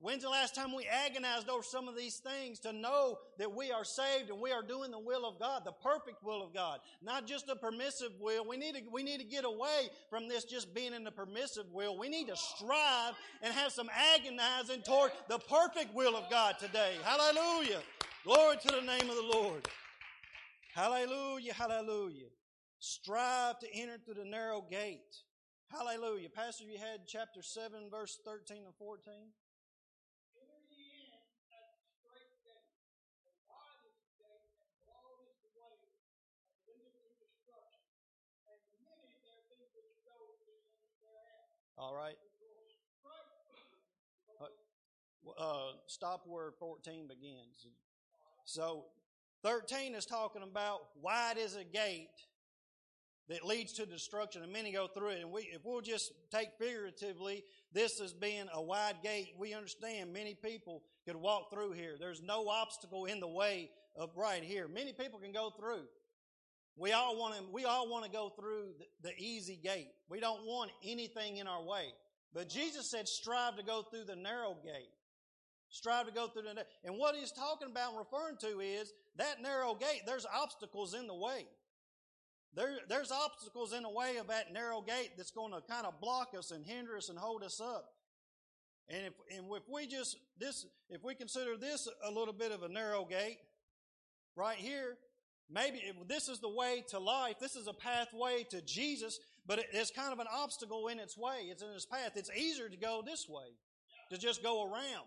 [0.00, 3.72] When's the last time we agonized over some of these things to know that we
[3.72, 6.78] are saved and we are doing the will of God, the perfect will of God,
[7.02, 8.46] not just a permissive will.
[8.46, 11.66] We need to, we need to get away from this just being in the permissive
[11.72, 11.98] will.
[11.98, 16.92] We need to strive and have some agonizing toward the perfect will of God today.
[17.02, 17.80] Hallelujah.
[18.24, 19.68] Glory to the name of the Lord.
[20.76, 21.54] Hallelujah.
[21.54, 22.28] Hallelujah.
[22.78, 25.16] Strive to enter through the narrow gate.
[25.72, 26.28] Hallelujah.
[26.28, 29.12] Pastor, you had chapter 7, verse 13 and 14.
[41.80, 42.16] All right.
[44.40, 47.68] Uh, uh, stop where 14 begins.
[48.44, 48.86] So
[49.44, 52.08] 13 is talking about wide is a gate
[53.28, 55.20] that leads to destruction, and many go through it.
[55.20, 60.12] And we, if we'll just take figuratively, this as being a wide gate, we understand
[60.12, 61.94] many people could walk through here.
[62.00, 64.66] There's no obstacle in the way of right here.
[64.66, 65.84] Many people can go through.
[66.78, 69.88] We all want to, we all want to go through the, the easy gate.
[70.08, 71.86] We don't want anything in our way.
[72.32, 74.90] But Jesus said, strive to go through the narrow gate.
[75.70, 79.42] Strive to go through the, and what he's talking about and referring to is that
[79.42, 81.46] narrow gate, there's obstacles in the way.
[82.54, 86.00] There, there's obstacles in the way of that narrow gate that's going to kind of
[86.00, 87.92] block us and hinder us and hold us up.
[88.88, 92.62] And if, and if we just, this, if we consider this a little bit of
[92.62, 93.38] a narrow gate,
[94.34, 94.96] right here,
[95.50, 97.36] Maybe this is the way to life.
[97.40, 101.46] This is a pathway to Jesus, but it's kind of an obstacle in its way.
[101.50, 102.12] It's in its path.
[102.16, 103.46] It's easier to go this way,
[104.10, 105.06] to just go around.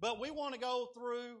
[0.00, 1.38] But we want to go through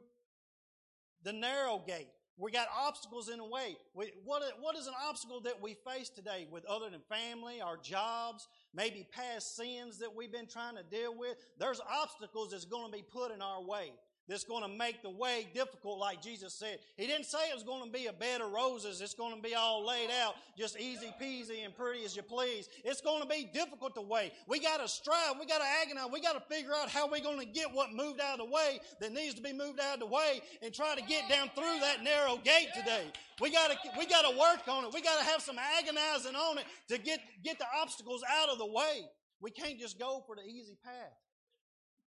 [1.22, 2.08] the narrow gate.
[2.36, 3.76] We got obstacles in the way.
[3.94, 7.76] We, what, what is an obstacle that we face today with other than family, our
[7.76, 11.36] jobs, maybe past sins that we've been trying to deal with?
[11.58, 13.92] There's obstacles that's going to be put in our way
[14.30, 16.78] that's going to make the way difficult, like Jesus said.
[16.96, 19.00] He didn't say it was going to be a bed of roses.
[19.00, 22.68] It's going to be all laid out, just easy peasy and pretty as you please.
[22.84, 24.30] It's going to be difficult to wait.
[24.46, 25.34] We got to strive.
[25.40, 26.12] We got to agonize.
[26.12, 28.52] We got to figure out how we're going to get what moved out of the
[28.52, 31.50] way that needs to be moved out of the way and try to get down
[31.56, 33.10] through that narrow gate today.
[33.40, 34.94] We got to, we got to work on it.
[34.94, 38.58] We got to have some agonizing on it to get, get the obstacles out of
[38.58, 39.10] the way.
[39.40, 41.18] We can't just go for the easy path.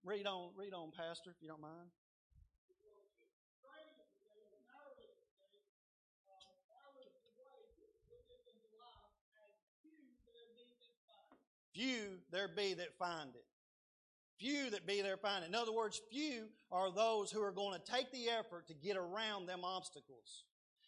[0.06, 1.90] Read on, read on, Pastor, if you don't mind.
[11.74, 13.46] Few there be that find it.
[14.40, 15.48] Few that be there find it.
[15.48, 18.98] In other words, few are those who are going to take the effort to get
[18.98, 20.44] around them obstacles.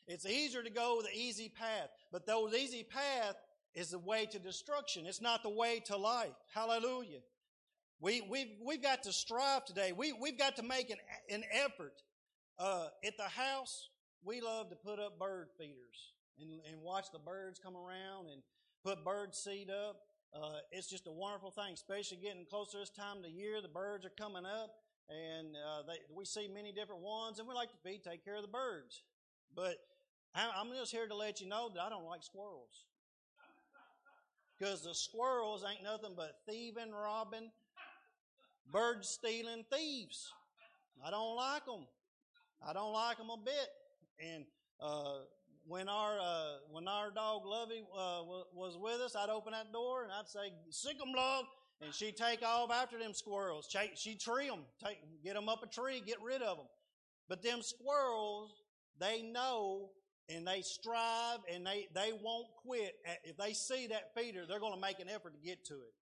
[0.08, 3.36] It's easier to go the easy path, but those easy path
[3.74, 5.06] is the way to destruction.
[5.06, 6.36] It's not the way to life.
[6.54, 7.20] Hallelujah.
[8.00, 9.92] We, we've, we've got to strive today.
[9.92, 10.98] We, we've got to make an,
[11.30, 12.02] an effort.
[12.58, 13.90] Uh, at the house,
[14.24, 18.42] we love to put up bird feeders and, and watch the birds come around and
[18.84, 19.98] put bird seed up.
[20.36, 23.62] Uh, it's just a wonderful thing, especially getting closer this time of the year.
[23.62, 24.76] The birds are coming up,
[25.10, 28.36] and uh, they, we see many different ones, and we like to feed, take care
[28.36, 29.04] of the birds.
[29.56, 29.78] But
[30.36, 32.84] I'm just here to let you know that I don't like squirrels.
[34.60, 37.50] Because the squirrels ain't nothing but thieving, robbing,
[38.70, 40.34] bird stealing thieves.
[41.06, 41.88] I don't like them.
[42.66, 43.70] I don't like them a bit.
[44.20, 44.46] And
[44.82, 45.20] uh,
[45.68, 48.22] when our uh, when our dog Lovey uh,
[48.54, 51.46] was with us, I'd open that door and I'd say, "Sick 'em, love,"
[51.82, 53.68] and she'd take off after them squirrels.
[53.96, 56.68] She'd tree them, take, get them up a tree, get rid of them.
[57.28, 58.64] But them squirrels,
[59.00, 59.90] they know
[60.30, 62.94] and they strive and they, they won't quit.
[63.24, 65.94] If they see that feeder, they're going to make an effort to get to it.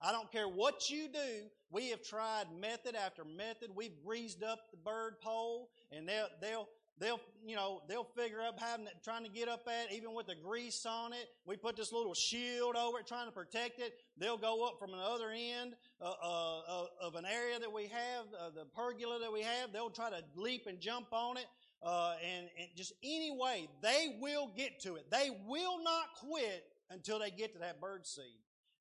[0.00, 1.48] I don't care what you do.
[1.70, 3.70] We have tried method after method.
[3.74, 6.68] We've greased up the bird pole and they'll, they'll,
[6.98, 10.34] they'll, you know, they'll figure out having, trying to get up at, even with the
[10.34, 11.28] grease on it.
[11.44, 13.94] We put this little shield over it trying to protect it.
[14.18, 18.26] They'll go up from the other end uh, uh, of an area that we have,
[18.38, 19.72] uh, the pergola that we have.
[19.72, 21.46] They'll try to leap and jump on it
[21.82, 25.10] uh, and, and just any way, they will get to it.
[25.10, 28.24] They will not quit until they get to that bird seed.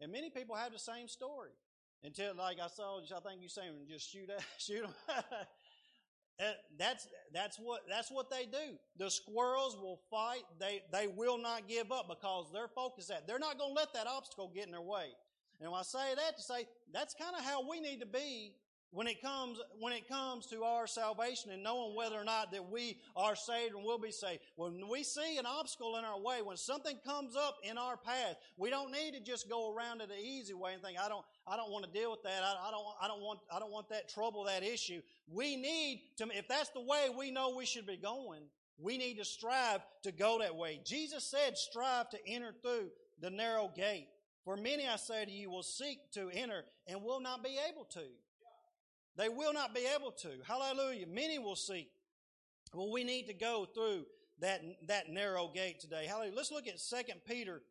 [0.01, 1.51] And many people have the same story.
[2.03, 4.93] Until, like I saw, I think you saying, just shoot, at, shoot them.
[6.37, 8.77] Uh, that's that's what that's what they do.
[8.97, 10.43] The squirrels will fight.
[10.59, 13.93] They they will not give up because they're focused that they're not going to let
[13.93, 15.07] that obstacle get in their way.
[15.61, 18.53] And I say that to say that's kind of how we need to be
[18.91, 22.71] when it comes when it comes to our salvation and knowing whether or not that
[22.71, 24.39] we are saved and will be saved.
[24.55, 28.37] When we see an obstacle in our way when something comes up in our path
[28.57, 31.25] we don't need to just go around it the easy way and think i don't
[31.47, 32.41] i don't want to deal with that.
[32.41, 35.01] I, I don't i don't want i don't want that trouble that issue.
[35.27, 38.43] We need to if that's the way we know we should be going
[38.77, 40.81] we need to strive to go that way.
[40.85, 42.89] Jesus said strive to enter through
[43.21, 44.07] the narrow gate.
[44.43, 47.85] For many i say to you will seek to enter and will not be able
[47.85, 48.03] to
[49.17, 50.29] they will not be able to.
[50.45, 51.07] Hallelujah.
[51.07, 51.89] Many will seek.
[52.73, 54.05] Well, we need to go through
[54.39, 56.05] that, that narrow gate today.
[56.07, 56.35] Hallelujah.
[56.35, 57.61] Let's look at 2 Peter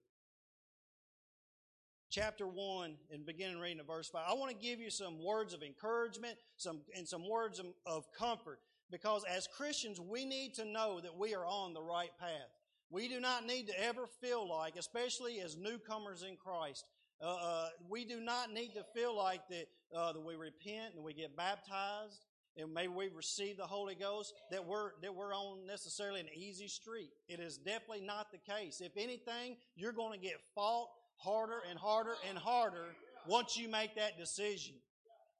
[2.10, 4.22] chapter 1 and beginning reading at verse 5.
[4.26, 8.04] I want to give you some words of encouragement some, and some words of, of
[8.16, 12.50] comfort because as Christians, we need to know that we are on the right path.
[12.90, 16.84] We do not need to ever feel like, especially as newcomers in Christ,
[17.20, 19.66] uh, uh, we do not need to feel like that,
[19.96, 22.24] uh, that we repent and we get baptized
[22.56, 26.68] and maybe we receive the Holy Ghost, that we're, that we're on necessarily an easy
[26.68, 27.10] street.
[27.28, 28.80] It is definitely not the case.
[28.80, 32.86] If anything, you're going to get fought harder and harder and harder
[33.26, 34.74] once you make that decision.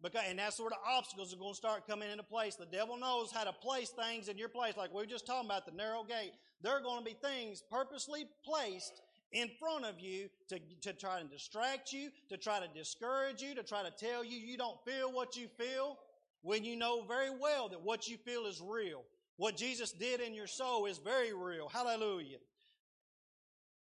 [0.02, 2.56] Because, and that's where the obstacles are going to start coming into place.
[2.56, 4.76] The devil knows how to place things in your place.
[4.76, 6.32] Like we were just talking about the narrow gate.
[6.62, 9.00] There are going to be things purposely placed
[9.34, 13.54] in front of you to, to try to distract you, to try to discourage you,
[13.56, 15.98] to try to tell you you don't feel what you feel
[16.42, 19.02] when you know very well that what you feel is real.
[19.36, 21.68] What Jesus did in your soul is very real.
[21.68, 22.38] Hallelujah.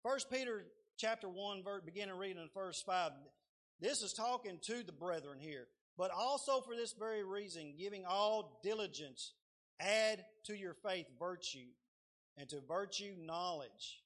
[0.03, 0.63] First Peter
[0.97, 3.11] chapter 1, verse, beginning reading in verse 5.
[3.79, 5.65] This is talking to the brethren here.
[5.97, 9.33] But also for this very reason, giving all diligence,
[9.79, 11.69] add to your faith virtue,
[12.37, 14.01] and to virtue knowledge,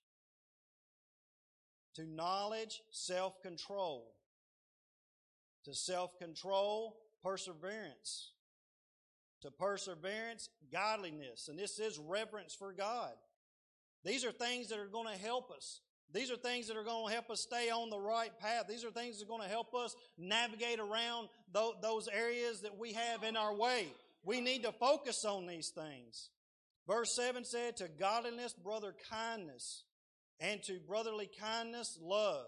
[1.95, 4.13] to knowledge, self control.
[5.65, 8.31] To self control, perseverance.
[9.41, 11.47] To perseverance, godliness.
[11.49, 13.11] And this is reverence for God.
[14.03, 15.81] These are things that are going to help us.
[16.13, 18.65] These are things that are going to help us stay on the right path.
[18.69, 22.93] These are things that are going to help us navigate around those areas that we
[22.93, 23.87] have in our way.
[24.23, 26.29] We need to focus on these things.
[26.87, 29.83] Verse 7 said, To godliness, brother kindness,
[30.39, 32.47] and to brotherly kindness, love.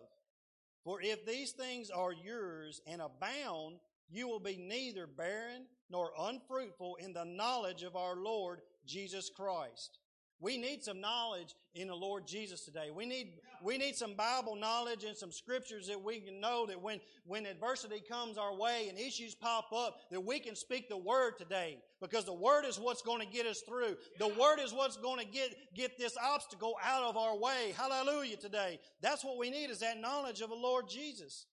[0.83, 3.79] For if these things are yours and abound,
[4.09, 9.99] you will be neither barren nor unfruitful in the knowledge of our Lord Jesus Christ.
[10.39, 12.89] We need some knowledge in the Lord Jesus today.
[12.95, 13.33] We need,
[13.63, 17.47] we need some Bible knowledge and some scriptures that we can know that when, when
[17.47, 21.79] adversity comes our way and issues pop up, that we can speak the Word today.
[21.99, 23.97] Because the Word is what's going to get us through.
[24.19, 27.73] The Word is what's going to get, get this obstacle out of our way.
[27.75, 28.79] Hallelujah today.
[29.01, 31.47] That's what we need is that knowledge of the Lord Jesus.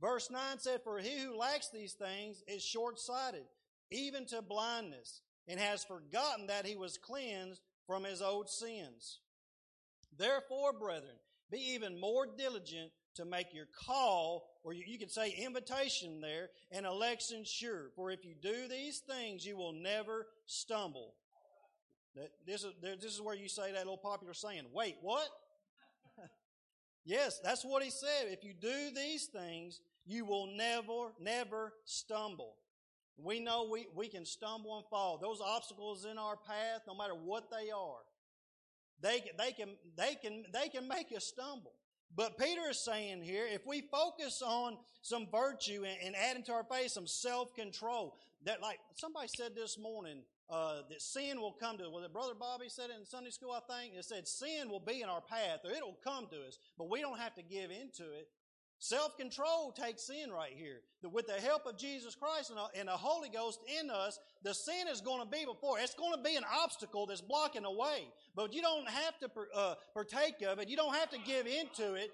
[0.00, 3.44] Verse 9 said, For he who lacks these things is short-sighted,
[3.90, 7.60] even to blindness, and has forgotten that he was cleansed
[7.90, 9.18] from his old sins.
[10.16, 11.16] Therefore, brethren,
[11.50, 16.86] be even more diligent to make your call, or you, could say invitation there, and
[16.86, 17.90] election sure.
[17.96, 21.14] For if you do these things, you will never stumble.
[22.46, 25.26] This is, this is where you say that little popular saying, wait, what?
[27.04, 28.28] yes, that's what he said.
[28.28, 32.54] If you do these things, you will never, never stumble.
[33.22, 35.18] We know we, we can stumble and fall.
[35.18, 38.00] Those obstacles in our path, no matter what they are,
[39.02, 41.72] they, they, can, they, can, they can make us stumble.
[42.14, 46.52] But Peter is saying here, if we focus on some virtue and, and add into
[46.52, 51.78] our faith some self-control, that like somebody said this morning, uh, that sin will come
[51.78, 52.04] to us.
[52.04, 53.94] It Brother Bobby said it in Sunday school, I think?
[53.94, 57.00] It said sin will be in our path or it'll come to us, but we
[57.00, 58.28] don't have to give into it.
[58.82, 60.80] Self-control takes sin right here.
[61.12, 65.02] With the help of Jesus Christ and the Holy Ghost in us, the sin is
[65.02, 65.78] going to be before.
[65.78, 68.08] It's going to be an obstacle that's blocking the way.
[68.34, 70.68] But you don't have to uh, partake of it.
[70.68, 72.10] You don't have to give into it.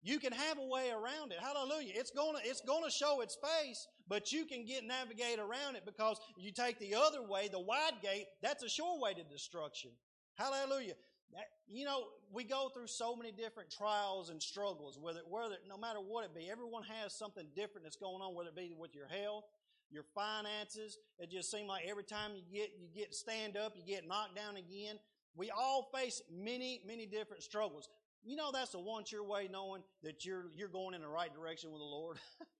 [0.00, 1.38] You can have a way around it.
[1.40, 1.92] Hallelujah.
[1.96, 5.74] It's going to, it's going to show its face, but you can get navigate around
[5.74, 9.24] it because you take the other way, the wide gate, that's a sure way to
[9.24, 9.90] destruction.
[10.36, 10.94] Hallelujah.
[11.32, 15.76] That, you know, we go through so many different trials and struggles, whether, whether, no
[15.76, 18.94] matter what it be, everyone has something different that's going on, whether it be with
[18.94, 19.44] your health,
[19.90, 20.98] your finances.
[21.18, 24.36] It just seems like every time you get, you get stand up, you get knocked
[24.36, 24.98] down again.
[25.36, 27.88] We all face many, many different struggles.
[28.24, 31.32] You know, that's the one sure way knowing that you're, you're going in the right
[31.32, 32.18] direction with the Lord.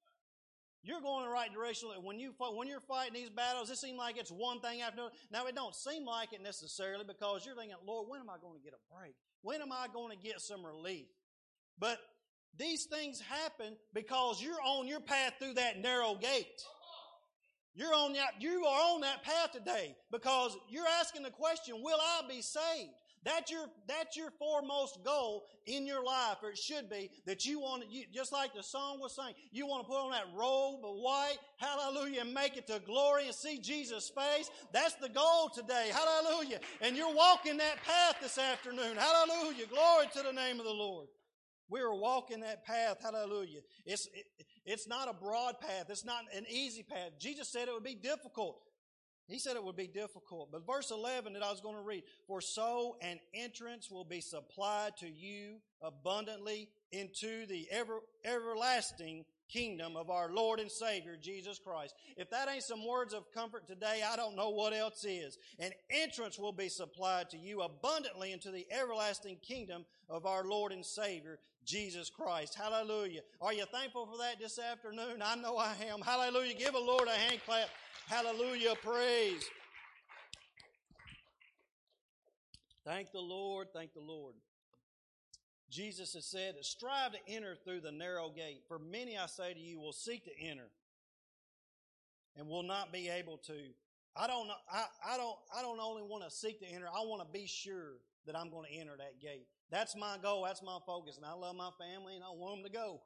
[0.83, 1.89] You're going in the right direction.
[2.03, 5.15] When you when you're fighting these battles, it seems like it's one thing after another.
[5.33, 8.57] Now it don't seem like it necessarily because you're thinking, Lord, when am I going
[8.57, 9.15] to get a break?
[9.43, 11.07] When am I going to get some relief?
[11.79, 11.99] But
[12.57, 16.63] these things happen because you're on your path through that narrow gate.
[17.75, 21.99] You're on that, you are on that path today because you're asking the question, will
[22.01, 22.91] I be saved?
[23.25, 27.61] That's your, that's your foremost goal in your life, or it should be, that you
[27.61, 30.27] want to, you, just like the song was saying, you want to put on that
[30.35, 34.51] robe of white, hallelujah, and make it to glory and see Jesus' face.
[34.73, 36.61] That's the goal today, hallelujah.
[36.81, 39.67] And you're walking that path this afternoon, hallelujah.
[39.67, 41.09] Glory to the name of the Lord.
[41.71, 43.61] We are walking that path, hallelujah.
[43.85, 44.25] It's, it,
[44.65, 45.87] it's not a broad path.
[45.91, 47.11] It's not an easy path.
[47.19, 48.59] Jesus said it would be difficult.
[49.29, 50.51] He said it would be difficult.
[50.51, 54.23] But verse 11 that I was going to read, for so an entrance will be
[54.23, 61.59] supplied to you abundantly into the ever, everlasting kingdom of our Lord and Savior, Jesus
[61.59, 61.95] Christ.
[62.17, 65.39] If that ain't some words of comfort today, I don't know what else is.
[65.59, 70.73] An entrance will be supplied to you abundantly into the everlasting kingdom of our Lord
[70.73, 72.57] and Savior, Jesus Christ.
[72.57, 73.21] Hallelujah.
[73.41, 75.23] Are you thankful for that this afternoon?
[75.23, 76.01] I know I am.
[76.01, 76.55] Hallelujah.
[76.55, 77.69] Give a Lord a hand clap.
[78.09, 78.75] Hallelujah.
[78.83, 79.45] Praise.
[82.87, 83.69] Thank the Lord.
[83.75, 84.35] Thank the Lord.
[85.71, 88.63] Jesus has said, strive to enter through the narrow gate.
[88.67, 90.71] For many, I say to you, will seek to enter
[92.35, 93.53] and will not be able to.
[94.17, 96.87] I don't, I, I don't, I don't only want to seek to enter.
[96.87, 99.47] I want to be sure that I'm going to enter that gate.
[99.71, 100.45] That's my goal.
[100.47, 101.19] That's my focus.
[101.19, 103.03] And I love my family and I want them to go.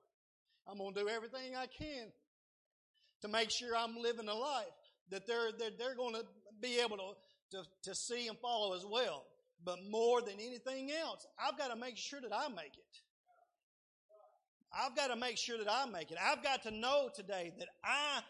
[0.69, 2.13] I'm going to do everything I can
[3.23, 4.67] to make sure I'm living a life
[5.13, 6.25] that they're, they're, they're going to
[6.61, 9.25] be able to, to, to see and follow as well.
[9.65, 13.01] But more than anything else, I've got to make sure that I make it.
[14.75, 16.19] I've got to make sure that I make it.
[16.21, 18.23] I've got to know today that I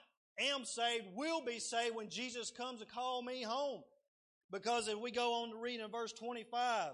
[0.52, 3.82] am saved, will be saved when Jesus comes to call me home.
[4.50, 6.90] Because if we go on to read in verse 25,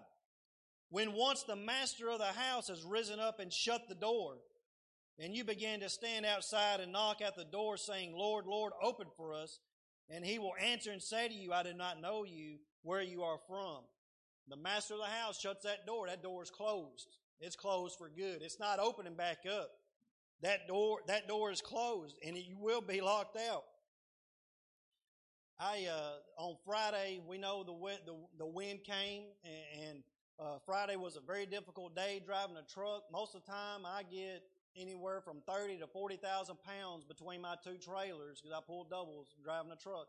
[0.90, 4.35] when once the master of the house has risen up and shut the door,
[5.19, 9.06] and you begin to stand outside and knock at the door saying, Lord, Lord, open
[9.16, 9.59] for us,
[10.11, 13.23] and he will answer and say to you, I do not know you, where you
[13.23, 13.81] are from.
[14.49, 16.07] The master of the house shuts that door.
[16.07, 17.07] That door is closed.
[17.41, 18.43] It's closed for good.
[18.43, 19.71] It's not opening back up.
[20.43, 23.65] That door, that door is closed and you will be locked out.
[25.61, 27.75] I, uh, on Friday, we know the,
[28.07, 30.03] the, the wind came and, and
[30.39, 33.03] uh, Friday was a very difficult day driving a truck.
[33.13, 34.43] Most of the time I get
[34.77, 39.73] anywhere from 30 to 40,000 pounds between my two trailers because I pulled doubles driving
[39.73, 40.09] a truck.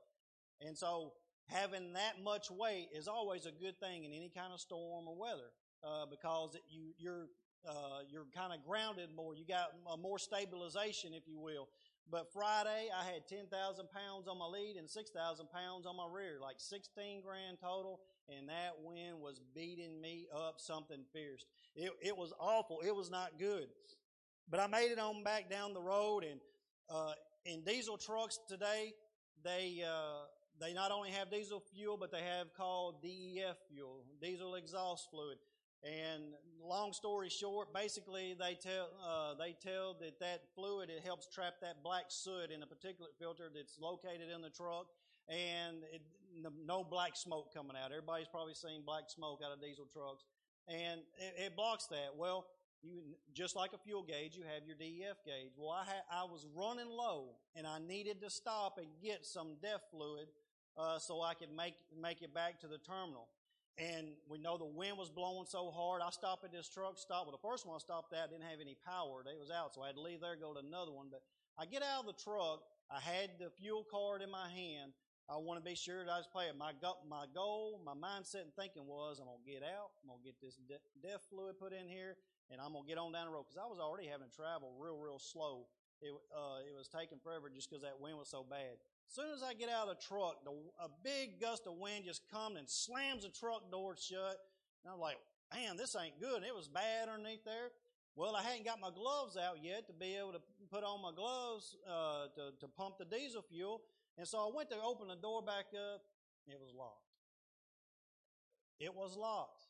[0.61, 1.13] And so
[1.47, 5.15] having that much weight is always a good thing in any kind of storm or
[5.15, 5.51] weather
[5.83, 7.27] uh, because it, you, you're
[7.67, 9.35] uh, you're kind of grounded more.
[9.35, 11.67] You got more stabilization, if you will.
[12.11, 13.51] But Friday, I had 10,000
[13.91, 17.99] pounds on my lead and 6,000 pounds on my rear, like 16 grand total,
[18.29, 21.45] and that wind was beating me up something fierce.
[21.75, 22.79] It, it was awful.
[22.83, 23.67] It was not good.
[24.49, 26.39] But I made it on back down the road, and
[26.89, 27.13] uh,
[27.45, 28.93] in diesel trucks today,
[29.43, 30.25] they uh,
[30.59, 35.37] they not only have diesel fuel, but they have called DEF fuel, diesel exhaust fluid.
[35.83, 41.27] And long story short, basically they tell uh, they tell that that fluid it helps
[41.33, 44.87] trap that black soot in a particulate filter that's located in the truck,
[45.29, 46.01] and it,
[46.65, 47.91] no black smoke coming out.
[47.91, 50.25] Everybody's probably seen black smoke out of diesel trucks,
[50.67, 52.17] and it, it blocks that.
[52.17, 52.47] Well,
[52.81, 53.01] you
[53.33, 55.51] just like a fuel gauge, you have your DEF gauge.
[55.57, 59.81] Well, I I was running low, and I needed to stop and get some DEF
[59.91, 60.27] fluid
[60.77, 63.27] uh, so I could make make it back to the terminal
[63.79, 66.01] and we know the wind was blowing so hard.
[66.03, 67.23] I stopped at this truck stop.
[67.25, 69.23] Well, the first one I stopped at didn't have any power.
[69.23, 71.07] It was out, so I had to leave there, go to another one.
[71.09, 71.23] But
[71.57, 72.59] I get out of the truck.
[72.91, 74.91] I had the fuel card in my hand.
[75.31, 76.57] I want to be sure that I was paying.
[76.57, 79.95] My, go- my goal, my mindset and thinking was I'm going to get out.
[80.01, 82.17] I'm going to get this de- DEF fluid put in here,
[82.51, 84.73] and I'm to get on down the road because I was already having to travel
[84.77, 85.69] real, real slow.
[86.01, 88.79] It, uh, it was taking forever just because that wind was so bad.
[89.09, 92.05] As soon as I get out of the truck, the, a big gust of wind
[92.05, 94.37] just comes and slams the truck door shut.
[94.83, 95.17] And I'm like,
[95.53, 96.43] man, this ain't good.
[96.43, 97.75] It was bad underneath there.
[98.15, 101.11] Well, I hadn't got my gloves out yet to be able to put on my
[101.15, 103.81] gloves uh, to, to pump the diesel fuel.
[104.17, 106.01] And so I went to open the door back up.
[106.47, 107.07] It was locked.
[108.79, 109.68] It was locked.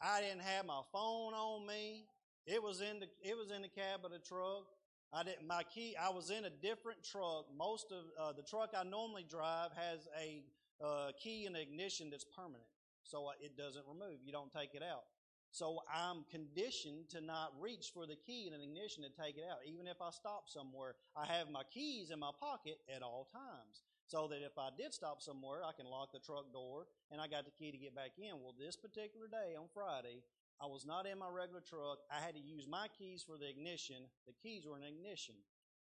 [0.00, 2.04] I didn't have my phone on me.
[2.46, 4.64] It was in the it was in the cab of the truck.
[5.12, 7.46] I didn't, my key, I was in a different truck.
[7.56, 10.42] Most of uh, the truck I normally drive has a
[10.84, 12.66] uh, key and ignition that's permanent.
[13.04, 14.18] So uh, it doesn't remove.
[14.24, 15.04] You don't take it out.
[15.52, 19.44] So I'm conditioned to not reach for the key and an ignition to take it
[19.48, 19.58] out.
[19.64, 23.86] Even if I stop somewhere, I have my keys in my pocket at all times.
[24.06, 27.26] So that if I did stop somewhere, I can lock the truck door and I
[27.26, 28.36] got the key to get back in.
[28.36, 30.20] Well, this particular day on Friday,
[30.60, 32.04] I was not in my regular truck.
[32.12, 34.06] I had to use my keys for the ignition.
[34.26, 35.34] The keys were in ignition.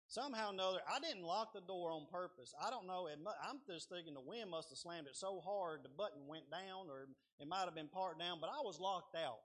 [0.08, 2.54] Somehow or another, I didn't lock the door on purpose.
[2.62, 3.08] I don't know.
[3.10, 6.90] I'm just thinking the wind must have slammed it so hard the button went down,
[6.90, 7.08] or
[7.40, 9.40] it might have been part down, but I was locked out.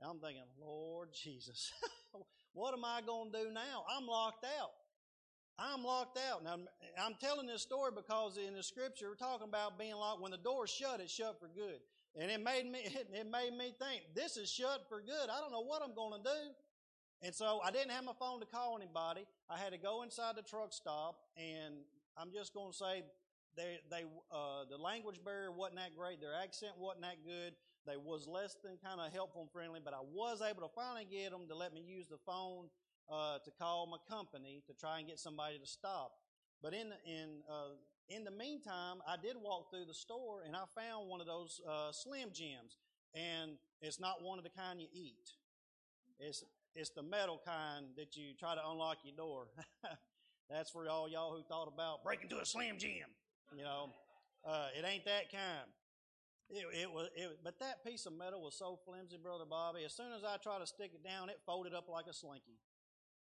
[0.00, 1.72] And I'm thinking, Lord Jesus,
[2.52, 3.84] what am I going to do now?
[3.88, 4.72] I'm locked out.
[5.58, 6.42] I'm locked out.
[6.42, 6.56] Now,
[7.00, 10.20] I'm telling this story because in the scripture, we're talking about being locked.
[10.20, 11.78] When the door's shut, it's shut for good.
[12.16, 15.30] And it made me, it made me think, this is shut for good.
[15.30, 16.40] I don't know what I'm going to do.
[17.22, 19.26] And so I didn't have my phone to call anybody.
[19.48, 21.74] I had to go inside the truck stop, and
[22.18, 23.02] I'm just going to say
[23.56, 26.20] they, they, uh, the language barrier wasn't that great.
[26.20, 27.54] Their accent wasn't that good.
[27.86, 31.06] They was less than kind of helpful and friendly, but I was able to finally
[31.08, 32.66] get them to let me use the phone
[33.10, 36.12] uh, to call my company to try and get somebody to stop.
[36.62, 37.76] But in in uh,
[38.08, 41.60] in the meantime, I did walk through the store and I found one of those
[41.68, 42.78] uh, Slim Jims,
[43.14, 45.30] and it's not one of the kind you eat.
[46.18, 46.44] It's
[46.74, 49.46] it's the metal kind that you try to unlock your door.
[50.50, 53.08] That's for all y'all who thought about breaking to a Slim Jim.
[53.56, 53.90] You know,
[54.44, 55.68] uh, it ain't that kind.
[56.50, 59.84] It, it, was, it, but that piece of metal was so flimsy, brother Bobby.
[59.84, 62.58] As soon as I tried to stick it down, it folded up like a slinky.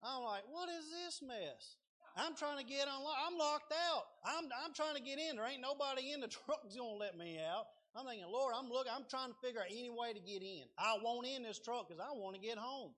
[0.04, 1.76] I'm like, what is this mess?
[2.18, 3.02] I'm trying to get on.
[3.06, 4.04] I'm locked out.
[4.26, 5.38] I'm I'm trying to get in.
[5.38, 7.66] There ain't nobody in the truck's gonna let me out.
[7.96, 8.92] I'm thinking, Lord, I'm looking.
[8.94, 10.66] I'm trying to figure out any way to get in.
[10.78, 12.94] I won't in this truck because I want to get home.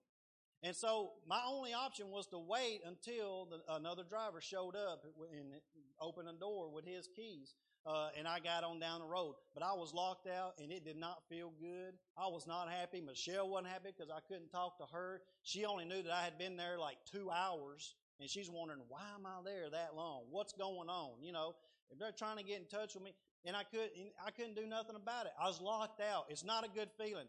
[0.62, 5.52] And so my only option was to wait until the, another driver showed up and
[6.00, 7.54] opened a door with his keys.
[7.86, 9.36] Uh, and I got on down the road.
[9.54, 11.94] But I was locked out and it did not feel good.
[12.16, 13.00] I was not happy.
[13.00, 15.22] Michelle wasn't happy because I couldn't talk to her.
[15.42, 19.00] She only knew that I had been there like two hours and she's wondering, why
[19.14, 20.24] am I there that long?
[20.30, 21.22] What's going on?
[21.22, 21.54] You know,
[21.90, 23.14] if they're trying to get in touch with me,
[23.46, 23.88] and I could,
[24.24, 25.32] I couldn't do nothing about it.
[25.40, 26.26] I was locked out.
[26.28, 27.26] It's not a good feeling,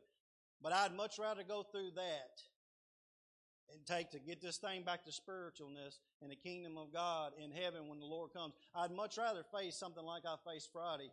[0.62, 2.42] but I'd much rather go through that
[3.86, 7.88] take to get this thing back to spiritualness and the kingdom of God in heaven
[7.88, 8.54] when the Lord comes.
[8.76, 11.12] I'd much rather face something like I faced Friday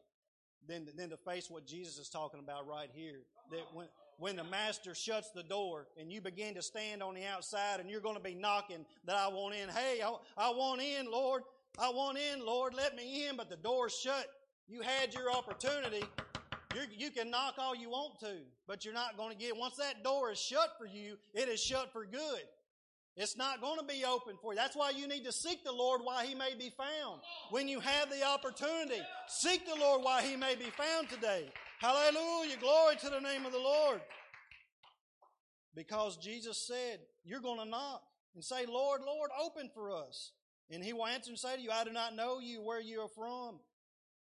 [0.66, 3.20] than, than to face what Jesus is talking about right here.
[3.50, 3.86] That when,
[4.18, 7.90] when the master shuts the door and you begin to stand on the outside and
[7.90, 9.68] you're going to be knocking that I want in.
[9.68, 11.42] Hey, I, I want in, Lord.
[11.78, 12.74] I want in, Lord.
[12.74, 13.36] Let me in.
[13.36, 14.26] But the door's shut.
[14.68, 16.04] You had your opportunity.
[16.74, 18.36] You're, you can knock all you want to,
[18.66, 19.56] but you're not going to get.
[19.56, 22.42] Once that door is shut for you, it is shut for good.
[23.16, 24.56] It's not going to be open for you.
[24.56, 27.20] That's why you need to seek the Lord while he may be found.
[27.50, 31.50] When you have the opportunity, seek the Lord while he may be found today.
[31.80, 32.56] Hallelujah.
[32.60, 34.00] Glory to the name of the Lord.
[35.74, 38.02] Because Jesus said, You're going to knock
[38.36, 40.32] and say, Lord, Lord, open for us.
[40.70, 43.00] And he will answer and say to you, I do not know you, where you
[43.00, 43.58] are from.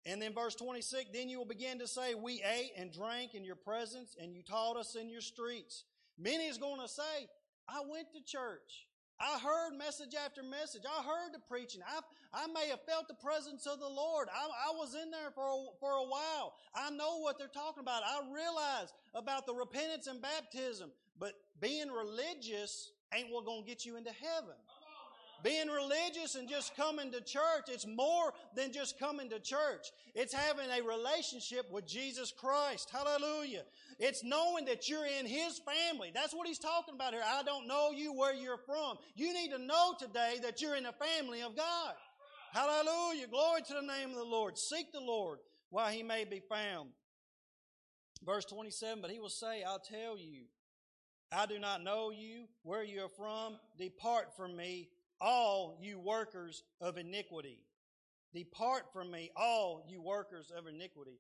[0.06, 3.44] And then verse 26, then you will begin to say, We ate and drank in
[3.44, 5.84] your presence, and you taught us in your streets.
[6.18, 7.28] Many is going to say,
[7.68, 8.88] I went to church.
[9.20, 10.84] I heard message after message.
[10.88, 11.82] I heard the preaching.
[11.86, 12.00] I,
[12.34, 14.30] I may have felt the presence of the Lord.
[14.34, 16.54] I, I was in there for a, for a while.
[16.74, 18.04] I know what they're talking about.
[18.06, 20.92] I realize about the repentance and baptism.
[21.20, 24.56] But being religious ain't what going to get you into heaven.
[25.44, 29.88] Being religious and just coming to church, it's more than just coming to church.
[30.14, 32.90] It's having a relationship with Jesus Christ.
[32.92, 33.64] Hallelujah.
[34.00, 36.12] It's knowing that you're in His family.
[36.14, 37.24] That's what He's talking about here.
[37.26, 38.98] I don't know you where you're from.
[39.16, 41.94] You need to know today that you're in the family of God.
[42.52, 43.28] Hallelujah.
[43.28, 44.58] Glory to the name of the Lord.
[44.58, 45.40] Seek the Lord
[45.70, 46.90] while He may be found.
[48.26, 50.44] Verse 27, but He will say, I'll tell you,
[51.32, 53.58] I do not know you, where you are from.
[53.78, 54.90] Depart from me,
[55.22, 57.60] all you workers of iniquity.
[58.34, 61.20] Depart from me, all you workers of iniquity.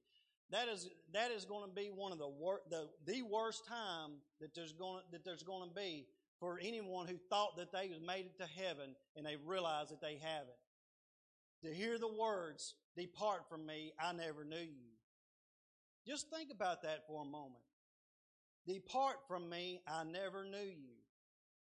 [0.52, 4.12] That is that is going to be one of the wor- the the worst time
[4.42, 6.08] that there's going that there's going to be
[6.40, 10.18] for anyone who thought that they made it to heaven and they realize that they
[10.22, 10.50] haven't.
[11.64, 14.90] To hear the words, "Depart from me, I never knew you."
[16.08, 17.64] Just think about that for a moment.
[18.66, 20.99] Depart from me, I never knew you.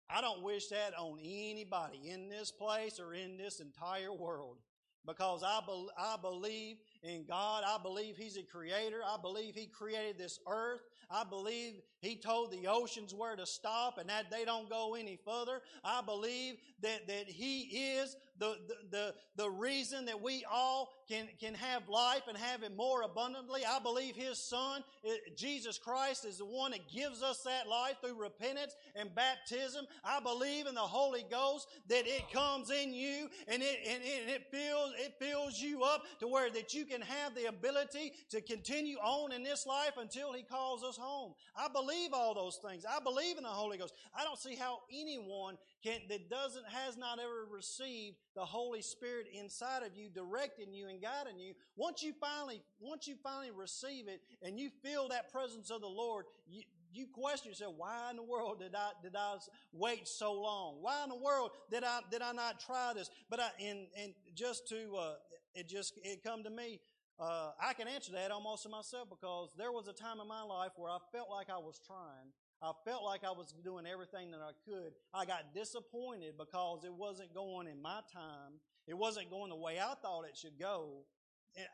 [0.09, 4.57] I don't wish that on anybody in this place or in this entire world
[5.05, 7.63] because I, be, I believe in God.
[7.65, 9.01] I believe He's a creator.
[9.05, 10.81] I believe He created this earth.
[11.09, 15.17] I believe He told the oceans where to stop and that they don't go any
[15.25, 15.61] further.
[15.83, 17.61] I believe that, that He
[17.95, 22.63] is the, the, the, the reason that we all can, can have life and have
[22.63, 23.61] it more abundantly.
[23.65, 27.95] I believe His Son, eh, Jesus Christ, is the one that gives us that life
[28.01, 29.85] through repentance and baptism.
[30.03, 34.29] I believe in the Holy Ghost that it comes in you and it, and it,
[34.29, 38.41] it fills, it fills you up to where that you can have the ability to
[38.41, 41.33] continue on in this life until He calls us home.
[41.55, 42.85] I believe all those things.
[42.85, 43.93] I believe in the Holy Ghost.
[44.17, 49.27] I don't see how anyone can, that doesn't, has not ever received the Holy Spirit
[49.33, 51.53] inside of you, directing you and guiding you.
[51.75, 55.87] Once you finally, once you finally receive it and you feel that presence of the
[55.87, 56.61] Lord, you,
[56.93, 59.35] you question yourself, why in the world did I, did I
[59.73, 60.77] wait so long?
[60.81, 63.09] Why in the world did I, did I not try this?
[63.29, 65.13] But I, and, and just to, uh,
[65.55, 66.79] it just, it come to me,
[67.19, 70.43] uh, I can answer that almost to myself because there was a time in my
[70.43, 72.31] life where I felt like I was trying.
[72.61, 74.93] I felt like I was doing everything that I could.
[75.13, 78.61] I got disappointed because it wasn't going in my time.
[78.87, 81.05] It wasn't going the way I thought it should go.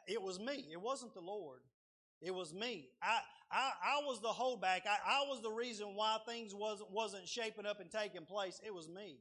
[0.07, 0.67] It was me.
[0.71, 1.61] It wasn't the Lord.
[2.21, 2.89] It was me.
[3.01, 3.19] I,
[3.51, 4.81] I, I was the holdback.
[4.85, 8.59] I, I was the reason why things wasn't, wasn't shaping up and taking place.
[8.65, 9.19] It was me.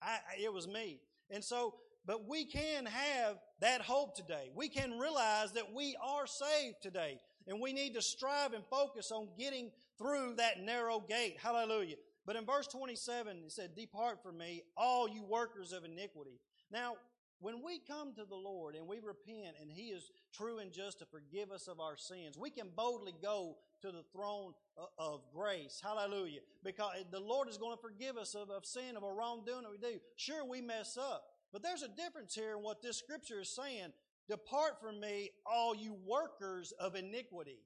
[0.00, 1.00] I, it was me.
[1.30, 1.74] And so,
[2.06, 4.50] but we can have that hope today.
[4.54, 7.18] We can realize that we are saved today.
[7.46, 11.36] And we need to strive and focus on getting through that narrow gate.
[11.42, 11.96] Hallelujah.
[12.26, 16.38] But in verse 27, it said, Depart from me, all you workers of iniquity.
[16.70, 16.94] Now,
[17.40, 20.98] when we come to the Lord and we repent and He is true and just
[21.00, 24.52] to forgive us of our sins, we can boldly go to the throne
[24.98, 25.80] of grace.
[25.82, 26.40] Hallelujah.
[26.62, 29.70] Because the Lord is going to forgive us of, of sin, of a wrongdoing that
[29.70, 29.98] we do.
[30.16, 31.24] Sure, we mess up.
[31.52, 33.88] But there's a difference here in what this scripture is saying.
[34.28, 37.58] Depart from me, all you workers of iniquity.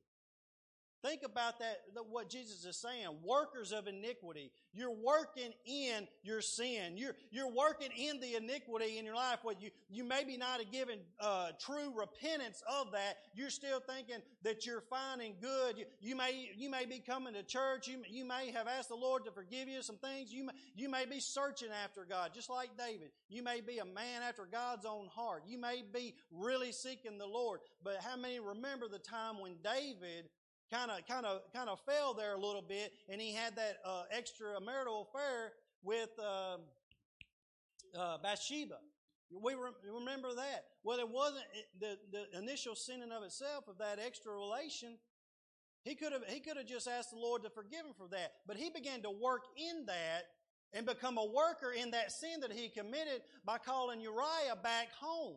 [1.04, 3.08] Think about that, what Jesus is saying.
[3.22, 4.50] Workers of iniquity.
[4.72, 6.96] You're working in your sin.
[6.96, 9.40] You're, you're working in the iniquity in your life.
[9.42, 13.18] What you, you maybe not have given uh, true repentance of that.
[13.34, 15.76] You're still thinking that you're fine and good.
[15.76, 17.86] You, you, may, you may be coming to church.
[17.86, 20.32] You, you may have asked the Lord to forgive you some things.
[20.32, 23.10] You may, you may be searching after God, just like David.
[23.28, 25.42] You may be a man after God's own heart.
[25.46, 27.60] You may be really seeking the Lord.
[27.82, 30.30] But how many remember the time when David
[30.70, 33.76] kind of kind of kind of fell there a little bit, and he had that
[33.84, 36.56] uh, extra marital affair with uh,
[37.98, 38.78] uh, Bathsheba.
[39.30, 40.64] We re- remember that.
[40.82, 41.44] Well, it wasn't
[41.80, 44.96] the the initial sinning of itself of that extra relation.
[45.82, 48.32] He could have he could have just asked the Lord to forgive him for that,
[48.46, 50.24] but he began to work in that
[50.72, 55.36] and become a worker in that sin that he committed by calling Uriah back home.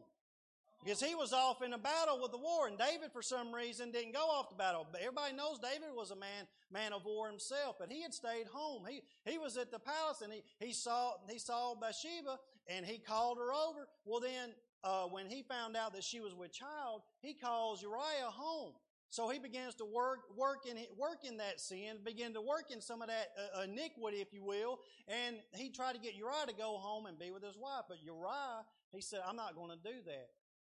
[0.84, 3.92] Because he was off in a battle with the war, and David, for some reason,
[3.92, 4.88] didn't go off the battle.
[4.92, 8.46] But everybody knows David was a man, man of war himself, but he had stayed
[8.54, 8.84] home.
[8.88, 13.00] He, he was at the palace, and he, he saw, he saw Bathsheba, and he
[13.00, 13.88] called her over.
[14.06, 18.30] Well, then, uh, when he found out that she was with child, he calls Uriah
[18.30, 18.74] home.
[19.10, 22.82] So he begins to work, work in, work in that sin, begin to work in
[22.82, 24.80] some of that uh, iniquity, if you will.
[25.08, 27.84] And he tried to get Uriah to go home and be with his wife.
[27.88, 30.28] But Uriah, he said, I'm not going to do that.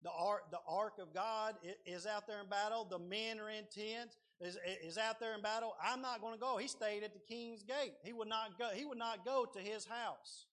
[0.03, 2.87] The ark, the ark of God is out there in battle.
[2.89, 5.75] The men are in tents, is, is out there in battle.
[5.83, 6.57] I'm not going to go.
[6.57, 7.93] He stayed at the king's gate.
[8.03, 10.47] He would not go, he would not go to his house.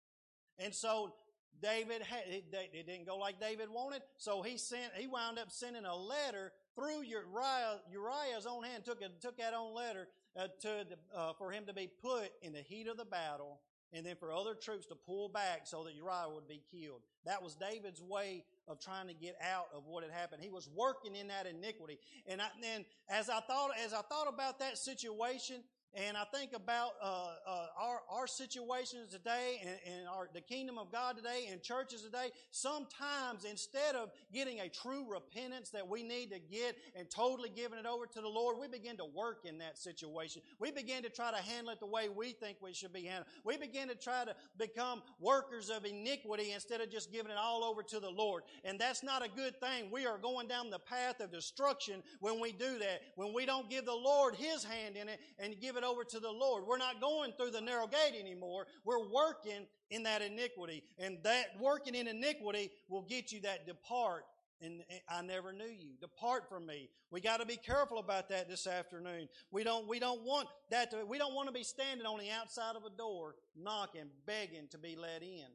[0.59, 1.13] And so
[1.61, 2.51] David, it,
[2.85, 4.01] didn't go like David wanted.
[4.17, 8.99] So he sent, he wound up sending a letter through Uriah, Uriah's own hand, took,
[9.21, 10.07] took that own letter
[10.37, 13.59] uh, to uh, for him to be put in the heat of the battle
[13.93, 17.01] and then for other troops to pull back so that Uriah would be killed.
[17.25, 20.43] That was David's way of trying to get out of what had happened.
[20.43, 21.99] He was working in that iniquity.
[22.27, 25.57] And then as I thought, as I thought about that situation,
[25.93, 30.77] and I think about uh, uh, our, our situations today and, and our, the kingdom
[30.77, 32.29] of God today and churches today.
[32.51, 37.79] Sometimes instead of getting a true repentance that we need to get and totally giving
[37.79, 40.41] it over to the Lord, we begin to work in that situation.
[40.59, 43.27] We begin to try to handle it the way we think we should be handled.
[43.43, 47.63] We begin to try to become workers of iniquity instead of just giving it all
[47.63, 48.43] over to the Lord.
[48.63, 49.89] And that's not a good thing.
[49.91, 53.01] We are going down the path of destruction when we do that.
[53.15, 56.19] When we don't give the Lord His hand in it and give it over to
[56.19, 56.65] the Lord.
[56.67, 58.67] We're not going through the narrow gate anymore.
[58.85, 60.83] We're working in that iniquity.
[60.99, 64.23] And that working in iniquity will get you that depart.
[64.61, 65.91] And I never knew you.
[66.01, 66.89] Depart from me.
[67.11, 69.29] We got to be careful about that this afternoon.
[69.51, 72.31] We don't, we don't want that to, we don't want to be standing on the
[72.31, 75.45] outside of a door, knocking, begging to be let in.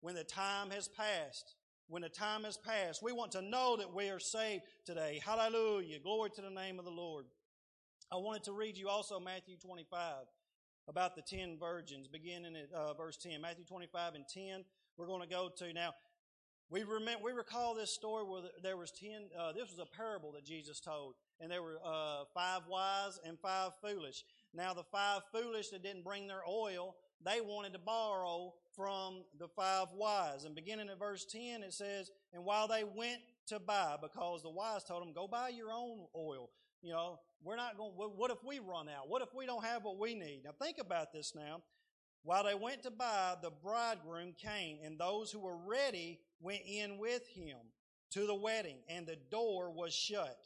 [0.00, 1.56] When the time has passed.
[1.88, 3.02] When the time has passed.
[3.02, 5.20] We want to know that we are saved today.
[5.24, 5.98] Hallelujah.
[5.98, 7.26] Glory to the name of the Lord.
[8.12, 10.26] I wanted to read you also Matthew 25
[10.86, 13.40] about the 10 virgins, beginning at uh, verse 10.
[13.40, 14.66] Matthew 25 and 10.
[14.98, 15.94] We're going to go to now.
[16.68, 20.32] We remember, we recall this story where there was 10, uh, this was a parable
[20.32, 24.24] that Jesus told, and there were uh, five wise and five foolish.
[24.52, 29.48] Now the five foolish that didn't bring their oil, they wanted to borrow from the
[29.48, 30.44] five wise.
[30.44, 34.50] And beginning at verse 10, it says, And while they went to buy, because the
[34.50, 36.50] wise told them, Go buy your own oil.
[36.82, 39.08] You know, we're not going, what if we run out?
[39.08, 40.42] What if we don't have what we need?
[40.44, 41.62] Now think about this now.
[42.24, 46.98] While they went to buy, the bridegroom came, and those who were ready went in
[46.98, 47.56] with him
[48.12, 50.38] to the wedding, and the door was shut.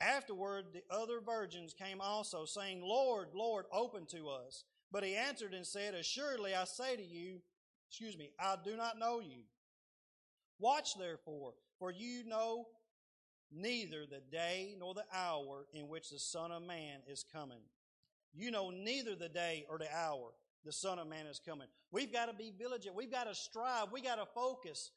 [0.00, 4.64] Afterward, the other virgins came also, saying, Lord, Lord, open to us.
[4.92, 7.40] But he answered and said, Assuredly I say to you,
[7.88, 9.42] excuse me, I do not know you.
[10.60, 12.66] Watch therefore, for you know
[13.54, 17.60] neither the day nor the hour in which the Son of Man is coming.
[18.34, 20.32] You know neither the day or the hour
[20.64, 21.68] the Son of Man is coming.
[21.92, 22.96] We've got to be vigilant.
[22.96, 23.92] We've got to strive.
[23.92, 24.90] We've got to focus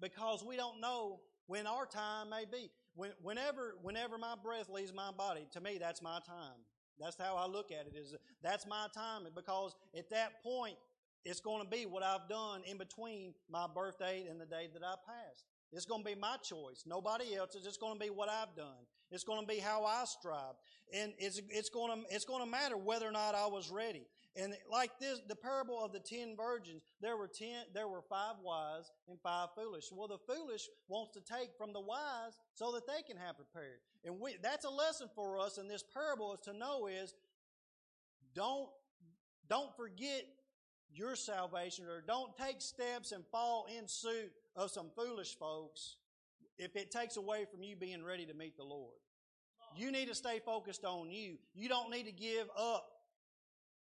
[0.00, 2.70] because we don't know when our time may be.
[2.94, 6.60] When, whenever, whenever my breath leaves my body, to me, that's my time.
[6.98, 7.94] That's how I look at it.
[7.96, 10.76] Is that's my time because at that point,
[11.24, 14.82] it's going to be what I've done in between my birthday and the day that
[14.82, 15.44] I passed.
[15.72, 16.84] It's going to be my choice.
[16.86, 17.66] Nobody else's.
[17.66, 18.86] It's going to be what I've done.
[19.10, 20.54] It's going to be how I strive.
[20.94, 24.06] And it's, it's going to, it's going to matter whether or not I was ready.
[24.34, 28.36] And like this, the parable of the ten virgins, there were ten, there were five
[28.42, 29.84] wise and five foolish.
[29.92, 33.80] Well, the foolish wants to take from the wise so that they can have prepared.
[34.04, 37.14] And we, that's a lesson for us in this parable is to know is
[38.34, 38.70] don't,
[39.48, 40.24] don't forget
[40.94, 45.96] your salvation or don't take steps and fall in suit of some foolish folks
[46.58, 48.94] if it takes away from you being ready to meet the Lord.
[49.76, 51.38] You need to stay focused on you.
[51.54, 52.86] You don't need to give up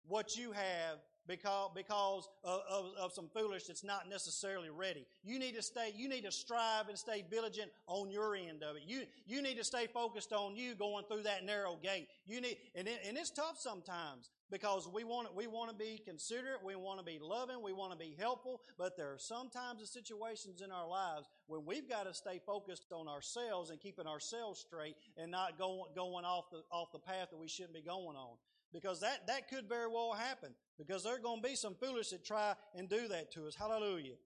[0.08, 5.06] what you have because, because of, of, of, some foolish that's not necessarily ready.
[5.24, 8.76] You need to stay, you need to strive and stay vigilant on your end of
[8.76, 8.82] it.
[8.86, 12.08] You, you need to stay focused on you going through that narrow gate.
[12.26, 16.00] You need, and, it, and it's tough sometimes because we want, we want to be
[16.04, 19.80] considerate, we want to be loving, we want to be helpful, but there are sometimes
[19.80, 24.06] the situations in our lives when we've got to stay focused on ourselves and keeping
[24.06, 27.82] ourselves straight and not going, going off the, off the path that we shouldn't be
[27.82, 28.36] going on
[28.76, 32.10] because that, that could very well happen because there are going to be some foolish
[32.10, 33.54] that try and do that to us.
[33.54, 34.16] Hallelujah.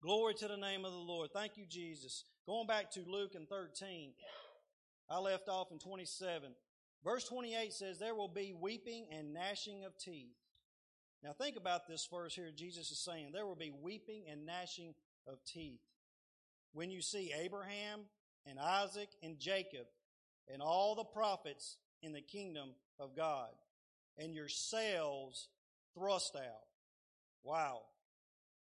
[0.00, 1.30] Glory to the name of the Lord.
[1.32, 2.22] Thank you, Jesus.
[2.46, 4.12] Going back to Luke and 13,
[5.10, 6.52] I left off in 27.
[7.02, 10.36] Verse 28 says, There will be weeping and gnashing of teeth.
[11.24, 12.50] Now think about this verse here.
[12.54, 14.94] Jesus is saying, There will be weeping and gnashing
[15.26, 15.80] of teeth.
[16.72, 18.00] when you see Abraham
[18.46, 19.86] and Isaac and Jacob
[20.52, 23.50] and all the prophets in the kingdom of God
[24.18, 25.48] and yourselves
[25.94, 26.66] thrust out.
[27.42, 27.82] Wow.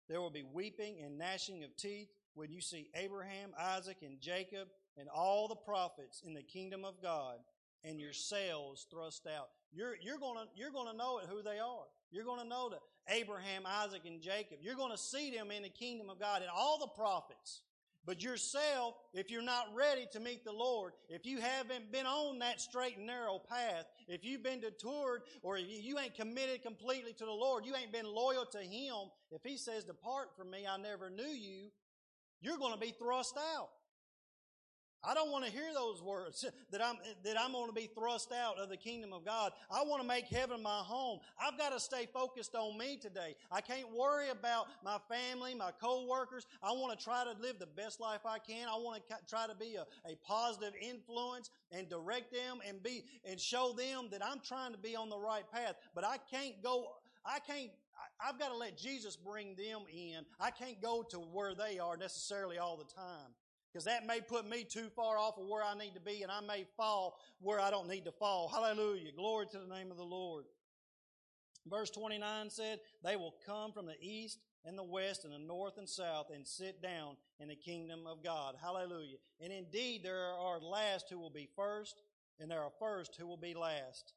[0.07, 4.67] There will be weeping and gnashing of teeth when you see Abraham, Isaac, and Jacob
[4.97, 7.37] and all the prophets in the kingdom of God
[7.83, 9.49] and yourselves thrust out.
[9.71, 11.85] You're, you're gonna, you're gonna know it who they are.
[12.11, 14.59] You're gonna know that Abraham, Isaac, and Jacob.
[14.61, 17.61] You're gonna see them in the kingdom of God and all the prophets.
[18.05, 22.39] But yourself, if you're not ready to meet the Lord, if you haven't been on
[22.39, 27.13] that straight and narrow path, if you've been detoured or if you ain't committed completely
[27.13, 30.65] to the Lord, you ain't been loyal to Him, if He says, Depart from me,
[30.67, 31.69] I never knew you,
[32.41, 33.69] you're going to be thrust out.
[35.03, 38.31] I don't want to hear those words that I'm, that I'm going to be thrust
[38.31, 39.51] out of the kingdom of God.
[39.69, 41.19] I want to make heaven my home.
[41.39, 43.35] I've got to stay focused on me today.
[43.51, 46.45] I can't worry about my family, my co-workers.
[46.61, 48.67] I want to try to live the best life I can.
[48.67, 53.03] I want to try to be a, a positive influence and direct them and be,
[53.25, 55.75] and show them that I'm trying to be on the right path.
[55.95, 56.87] But I can't go,
[57.25, 57.71] I can't
[58.23, 60.25] I've got to let Jesus bring them in.
[60.39, 63.33] I can't go to where they are necessarily all the time.
[63.71, 66.31] Because that may put me too far off of where I need to be and
[66.31, 68.49] I may fall where I don't need to fall.
[68.49, 69.11] Hallelujah.
[69.15, 70.45] Glory to the name of the Lord.
[71.67, 75.77] Verse 29 said, They will come from the east and the west and the north
[75.77, 78.55] and south and sit down in the kingdom of God.
[78.61, 79.17] Hallelujah.
[79.39, 82.01] And indeed, there are last who will be first,
[82.39, 84.13] and there are first who will be last.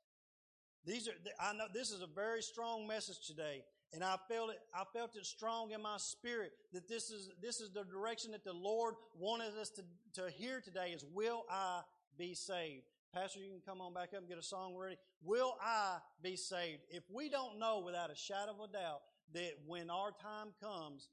[0.87, 3.63] These are, I know this is a very strong message today.
[3.95, 7.61] And I felt it, I felt it strong in my spirit that this is, this
[7.61, 9.83] is the direction that the Lord wanted us to,
[10.21, 11.83] to hear today is, will I
[12.19, 12.83] be saved?
[13.15, 14.97] Pastor, you can come on back up and get a song ready.
[15.23, 16.81] Will I be saved?
[16.91, 19.03] If we don't know without a shadow of a doubt
[19.35, 21.09] that when our time comes,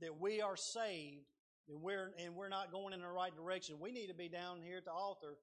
[0.00, 1.24] that we are saved,
[1.68, 4.60] and we're, and we're not going in the right direction, we need to be down
[4.62, 5.36] here at the altar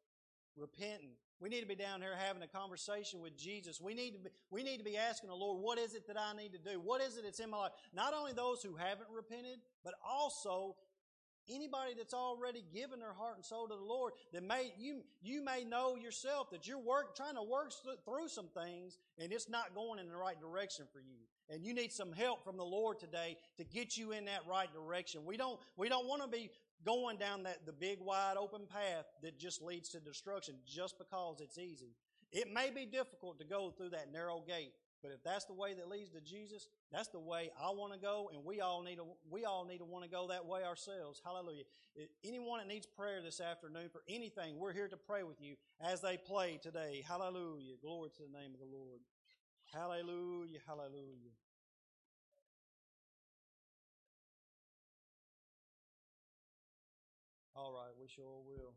[0.55, 1.15] repenting.
[1.41, 3.81] We need to be down here having a conversation with Jesus.
[3.81, 6.15] We need to be, we need to be asking the Lord, what is it that
[6.17, 6.79] I need to do?
[6.79, 7.71] What is it that's in my life?
[7.95, 10.75] Not only those who haven't repented, but also
[11.49, 15.43] anybody that's already given their heart and soul to the Lord that may you you
[15.43, 17.73] may know yourself that you're work trying to work
[18.05, 21.17] through some things and it's not going in the right direction for you
[21.49, 24.71] and you need some help from the Lord today to get you in that right
[24.71, 25.25] direction.
[25.25, 26.49] We don't we don't want to be
[26.85, 31.41] going down that the big wide open path that just leads to destruction just because
[31.41, 31.95] it's easy.
[32.31, 34.71] It may be difficult to go through that narrow gate,
[35.03, 37.99] but if that's the way that leads to Jesus, that's the way I want to
[37.99, 40.63] go, and we all need to we all need to want to go that way
[40.63, 41.21] ourselves.
[41.25, 41.63] Hallelujah!
[42.23, 46.01] Anyone that needs prayer this afternoon for anything, we're here to pray with you as
[46.01, 47.03] they play today.
[47.05, 47.75] Hallelujah!
[47.81, 49.01] Glory to the name of the Lord.
[49.73, 50.59] Hallelujah!
[50.65, 51.35] Hallelujah!
[58.15, 58.73] Sure will.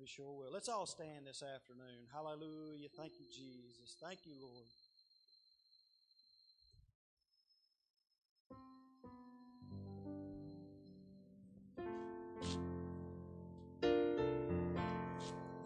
[0.00, 0.52] We sure will.
[0.52, 2.06] Let's all stand this afternoon.
[2.12, 2.88] Hallelujah.
[2.96, 3.96] Thank you, Jesus.
[4.02, 4.66] Thank you, Lord.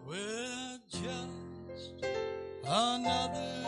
[0.05, 2.05] We're just
[2.65, 3.62] another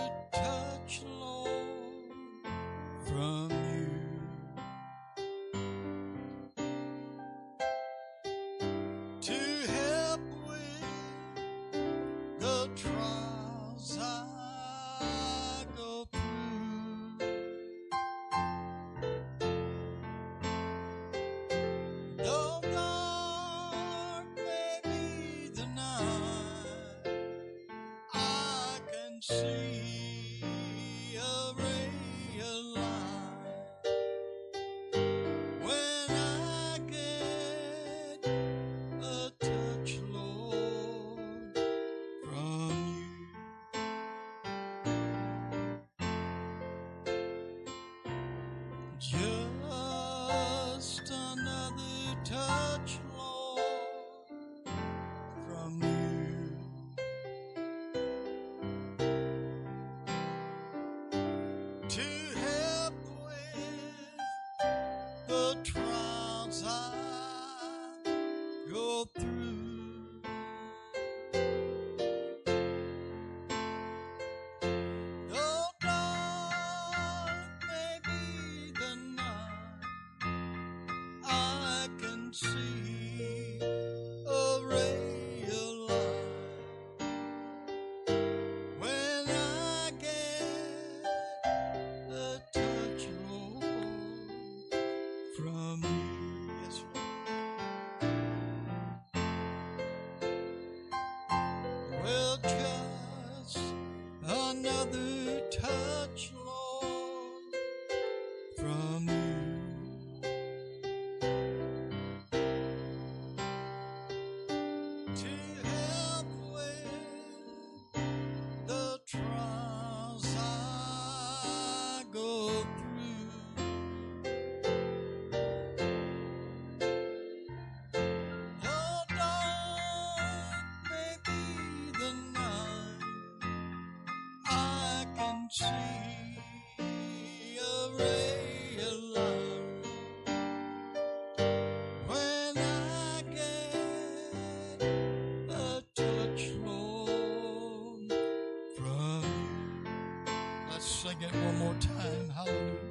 [151.22, 152.30] it one more time.
[152.30, 152.85] Hallelujah.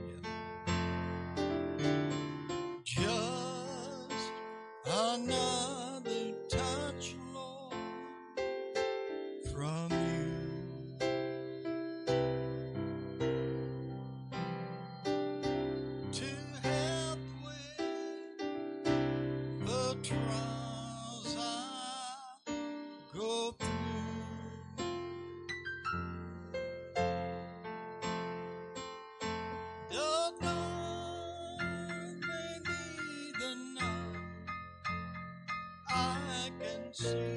[36.94, 37.33] See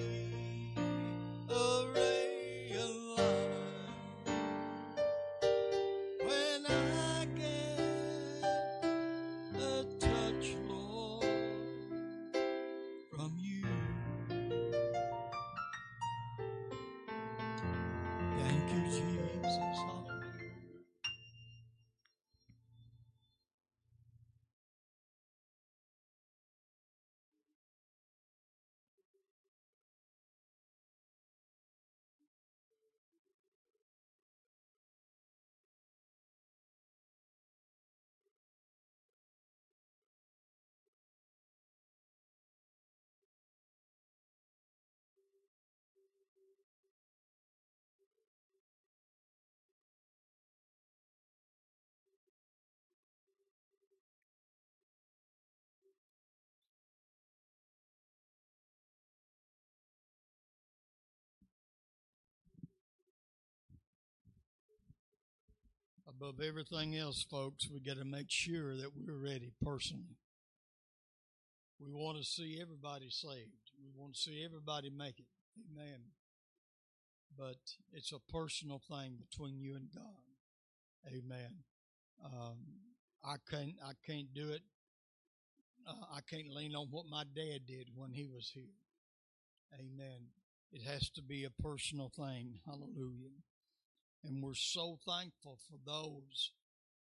[66.07, 70.17] Above everything else, folks, we got to make sure that we're ready personally.
[71.79, 73.71] We want to see everybody saved.
[73.77, 75.25] We want to see everybody make it.
[75.69, 75.99] Amen.
[77.37, 77.57] But
[77.91, 81.07] it's a personal thing between you and God.
[81.07, 81.63] Amen.
[82.23, 82.57] Um,
[83.23, 83.75] I can't.
[83.85, 84.61] I can't do it.
[85.87, 88.63] Uh, I can't lean on what my dad did when he was here.
[89.73, 90.27] Amen.
[90.71, 92.59] It has to be a personal thing.
[92.65, 93.35] Hallelujah.
[94.23, 96.51] And we're so thankful for those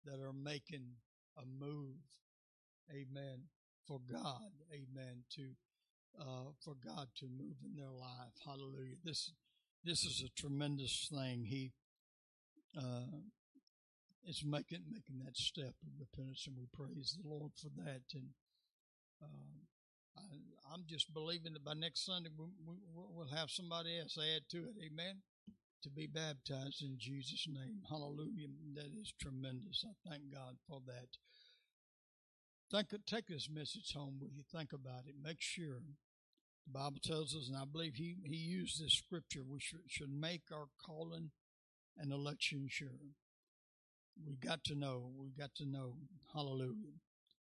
[0.04, 0.96] that are making
[1.36, 1.96] a move.
[2.90, 3.48] Amen.
[3.86, 4.50] For God.
[4.72, 5.24] Amen.
[5.36, 5.42] To
[6.18, 8.34] uh, for God to move in their life.
[8.44, 8.96] Hallelujah.
[9.04, 9.32] This
[9.84, 11.44] this is a tremendous thing.
[11.44, 11.72] He
[12.76, 13.20] uh,
[14.26, 18.02] is making making that step of repentance, and we praise the Lord for that.
[18.14, 18.30] And
[19.22, 19.66] um,
[20.16, 24.42] I, I'm just believing that by next Sunday we, we, we'll have somebody else add
[24.50, 24.74] to it.
[24.84, 25.22] Amen
[25.86, 27.78] to be baptized in Jesus' name.
[27.88, 28.48] Hallelujah.
[28.74, 29.84] That is tremendous.
[29.86, 31.16] I thank God for that.
[32.72, 34.42] Think, take this message home with you.
[34.50, 35.14] Think about it.
[35.22, 35.82] Make sure.
[36.66, 40.10] The Bible tells us, and I believe he, he used this scripture, we should, should
[40.10, 41.30] make our calling
[41.96, 42.88] and election sure.
[44.26, 45.12] We got to know.
[45.16, 45.94] We got to know.
[46.34, 46.98] Hallelujah.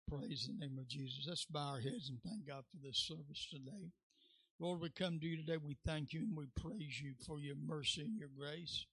[0.08, 1.26] Praise the name of Jesus.
[1.28, 3.92] Let's bow our heads and thank God for this service today.
[4.62, 5.56] Lord, we come to you today.
[5.56, 8.86] We thank you and we praise you for your mercy and your grace.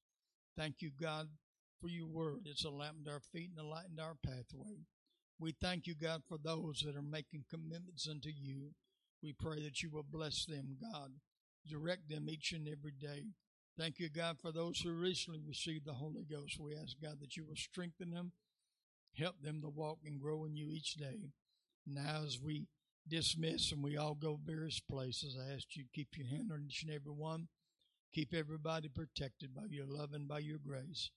[0.58, 1.28] Thank you, God,
[1.80, 2.40] for your word.
[2.46, 4.88] It's a lamp to our feet and a light into our pathway.
[5.40, 8.72] We thank you, God, for those that are making commitments unto you.
[9.22, 11.12] We pray that you will bless them, God.
[11.68, 13.26] Direct them each and every day.
[13.78, 16.60] Thank you, God, for those who recently received the Holy Ghost.
[16.60, 18.32] We ask, God, that you will strengthen them,
[19.16, 21.30] help them to walk and grow in you each day.
[21.86, 22.66] Now, as we
[23.08, 25.38] dismiss and we all go various places.
[25.38, 27.48] I ask you to keep your hand on each and every one.
[28.14, 31.12] Keep everybody protected by your love and by your grace.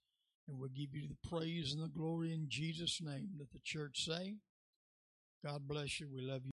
[0.49, 3.31] And we'll give you the praise and the glory in Jesus' name.
[3.39, 4.37] That the church say,
[5.45, 6.09] God bless you.
[6.13, 6.52] We love you.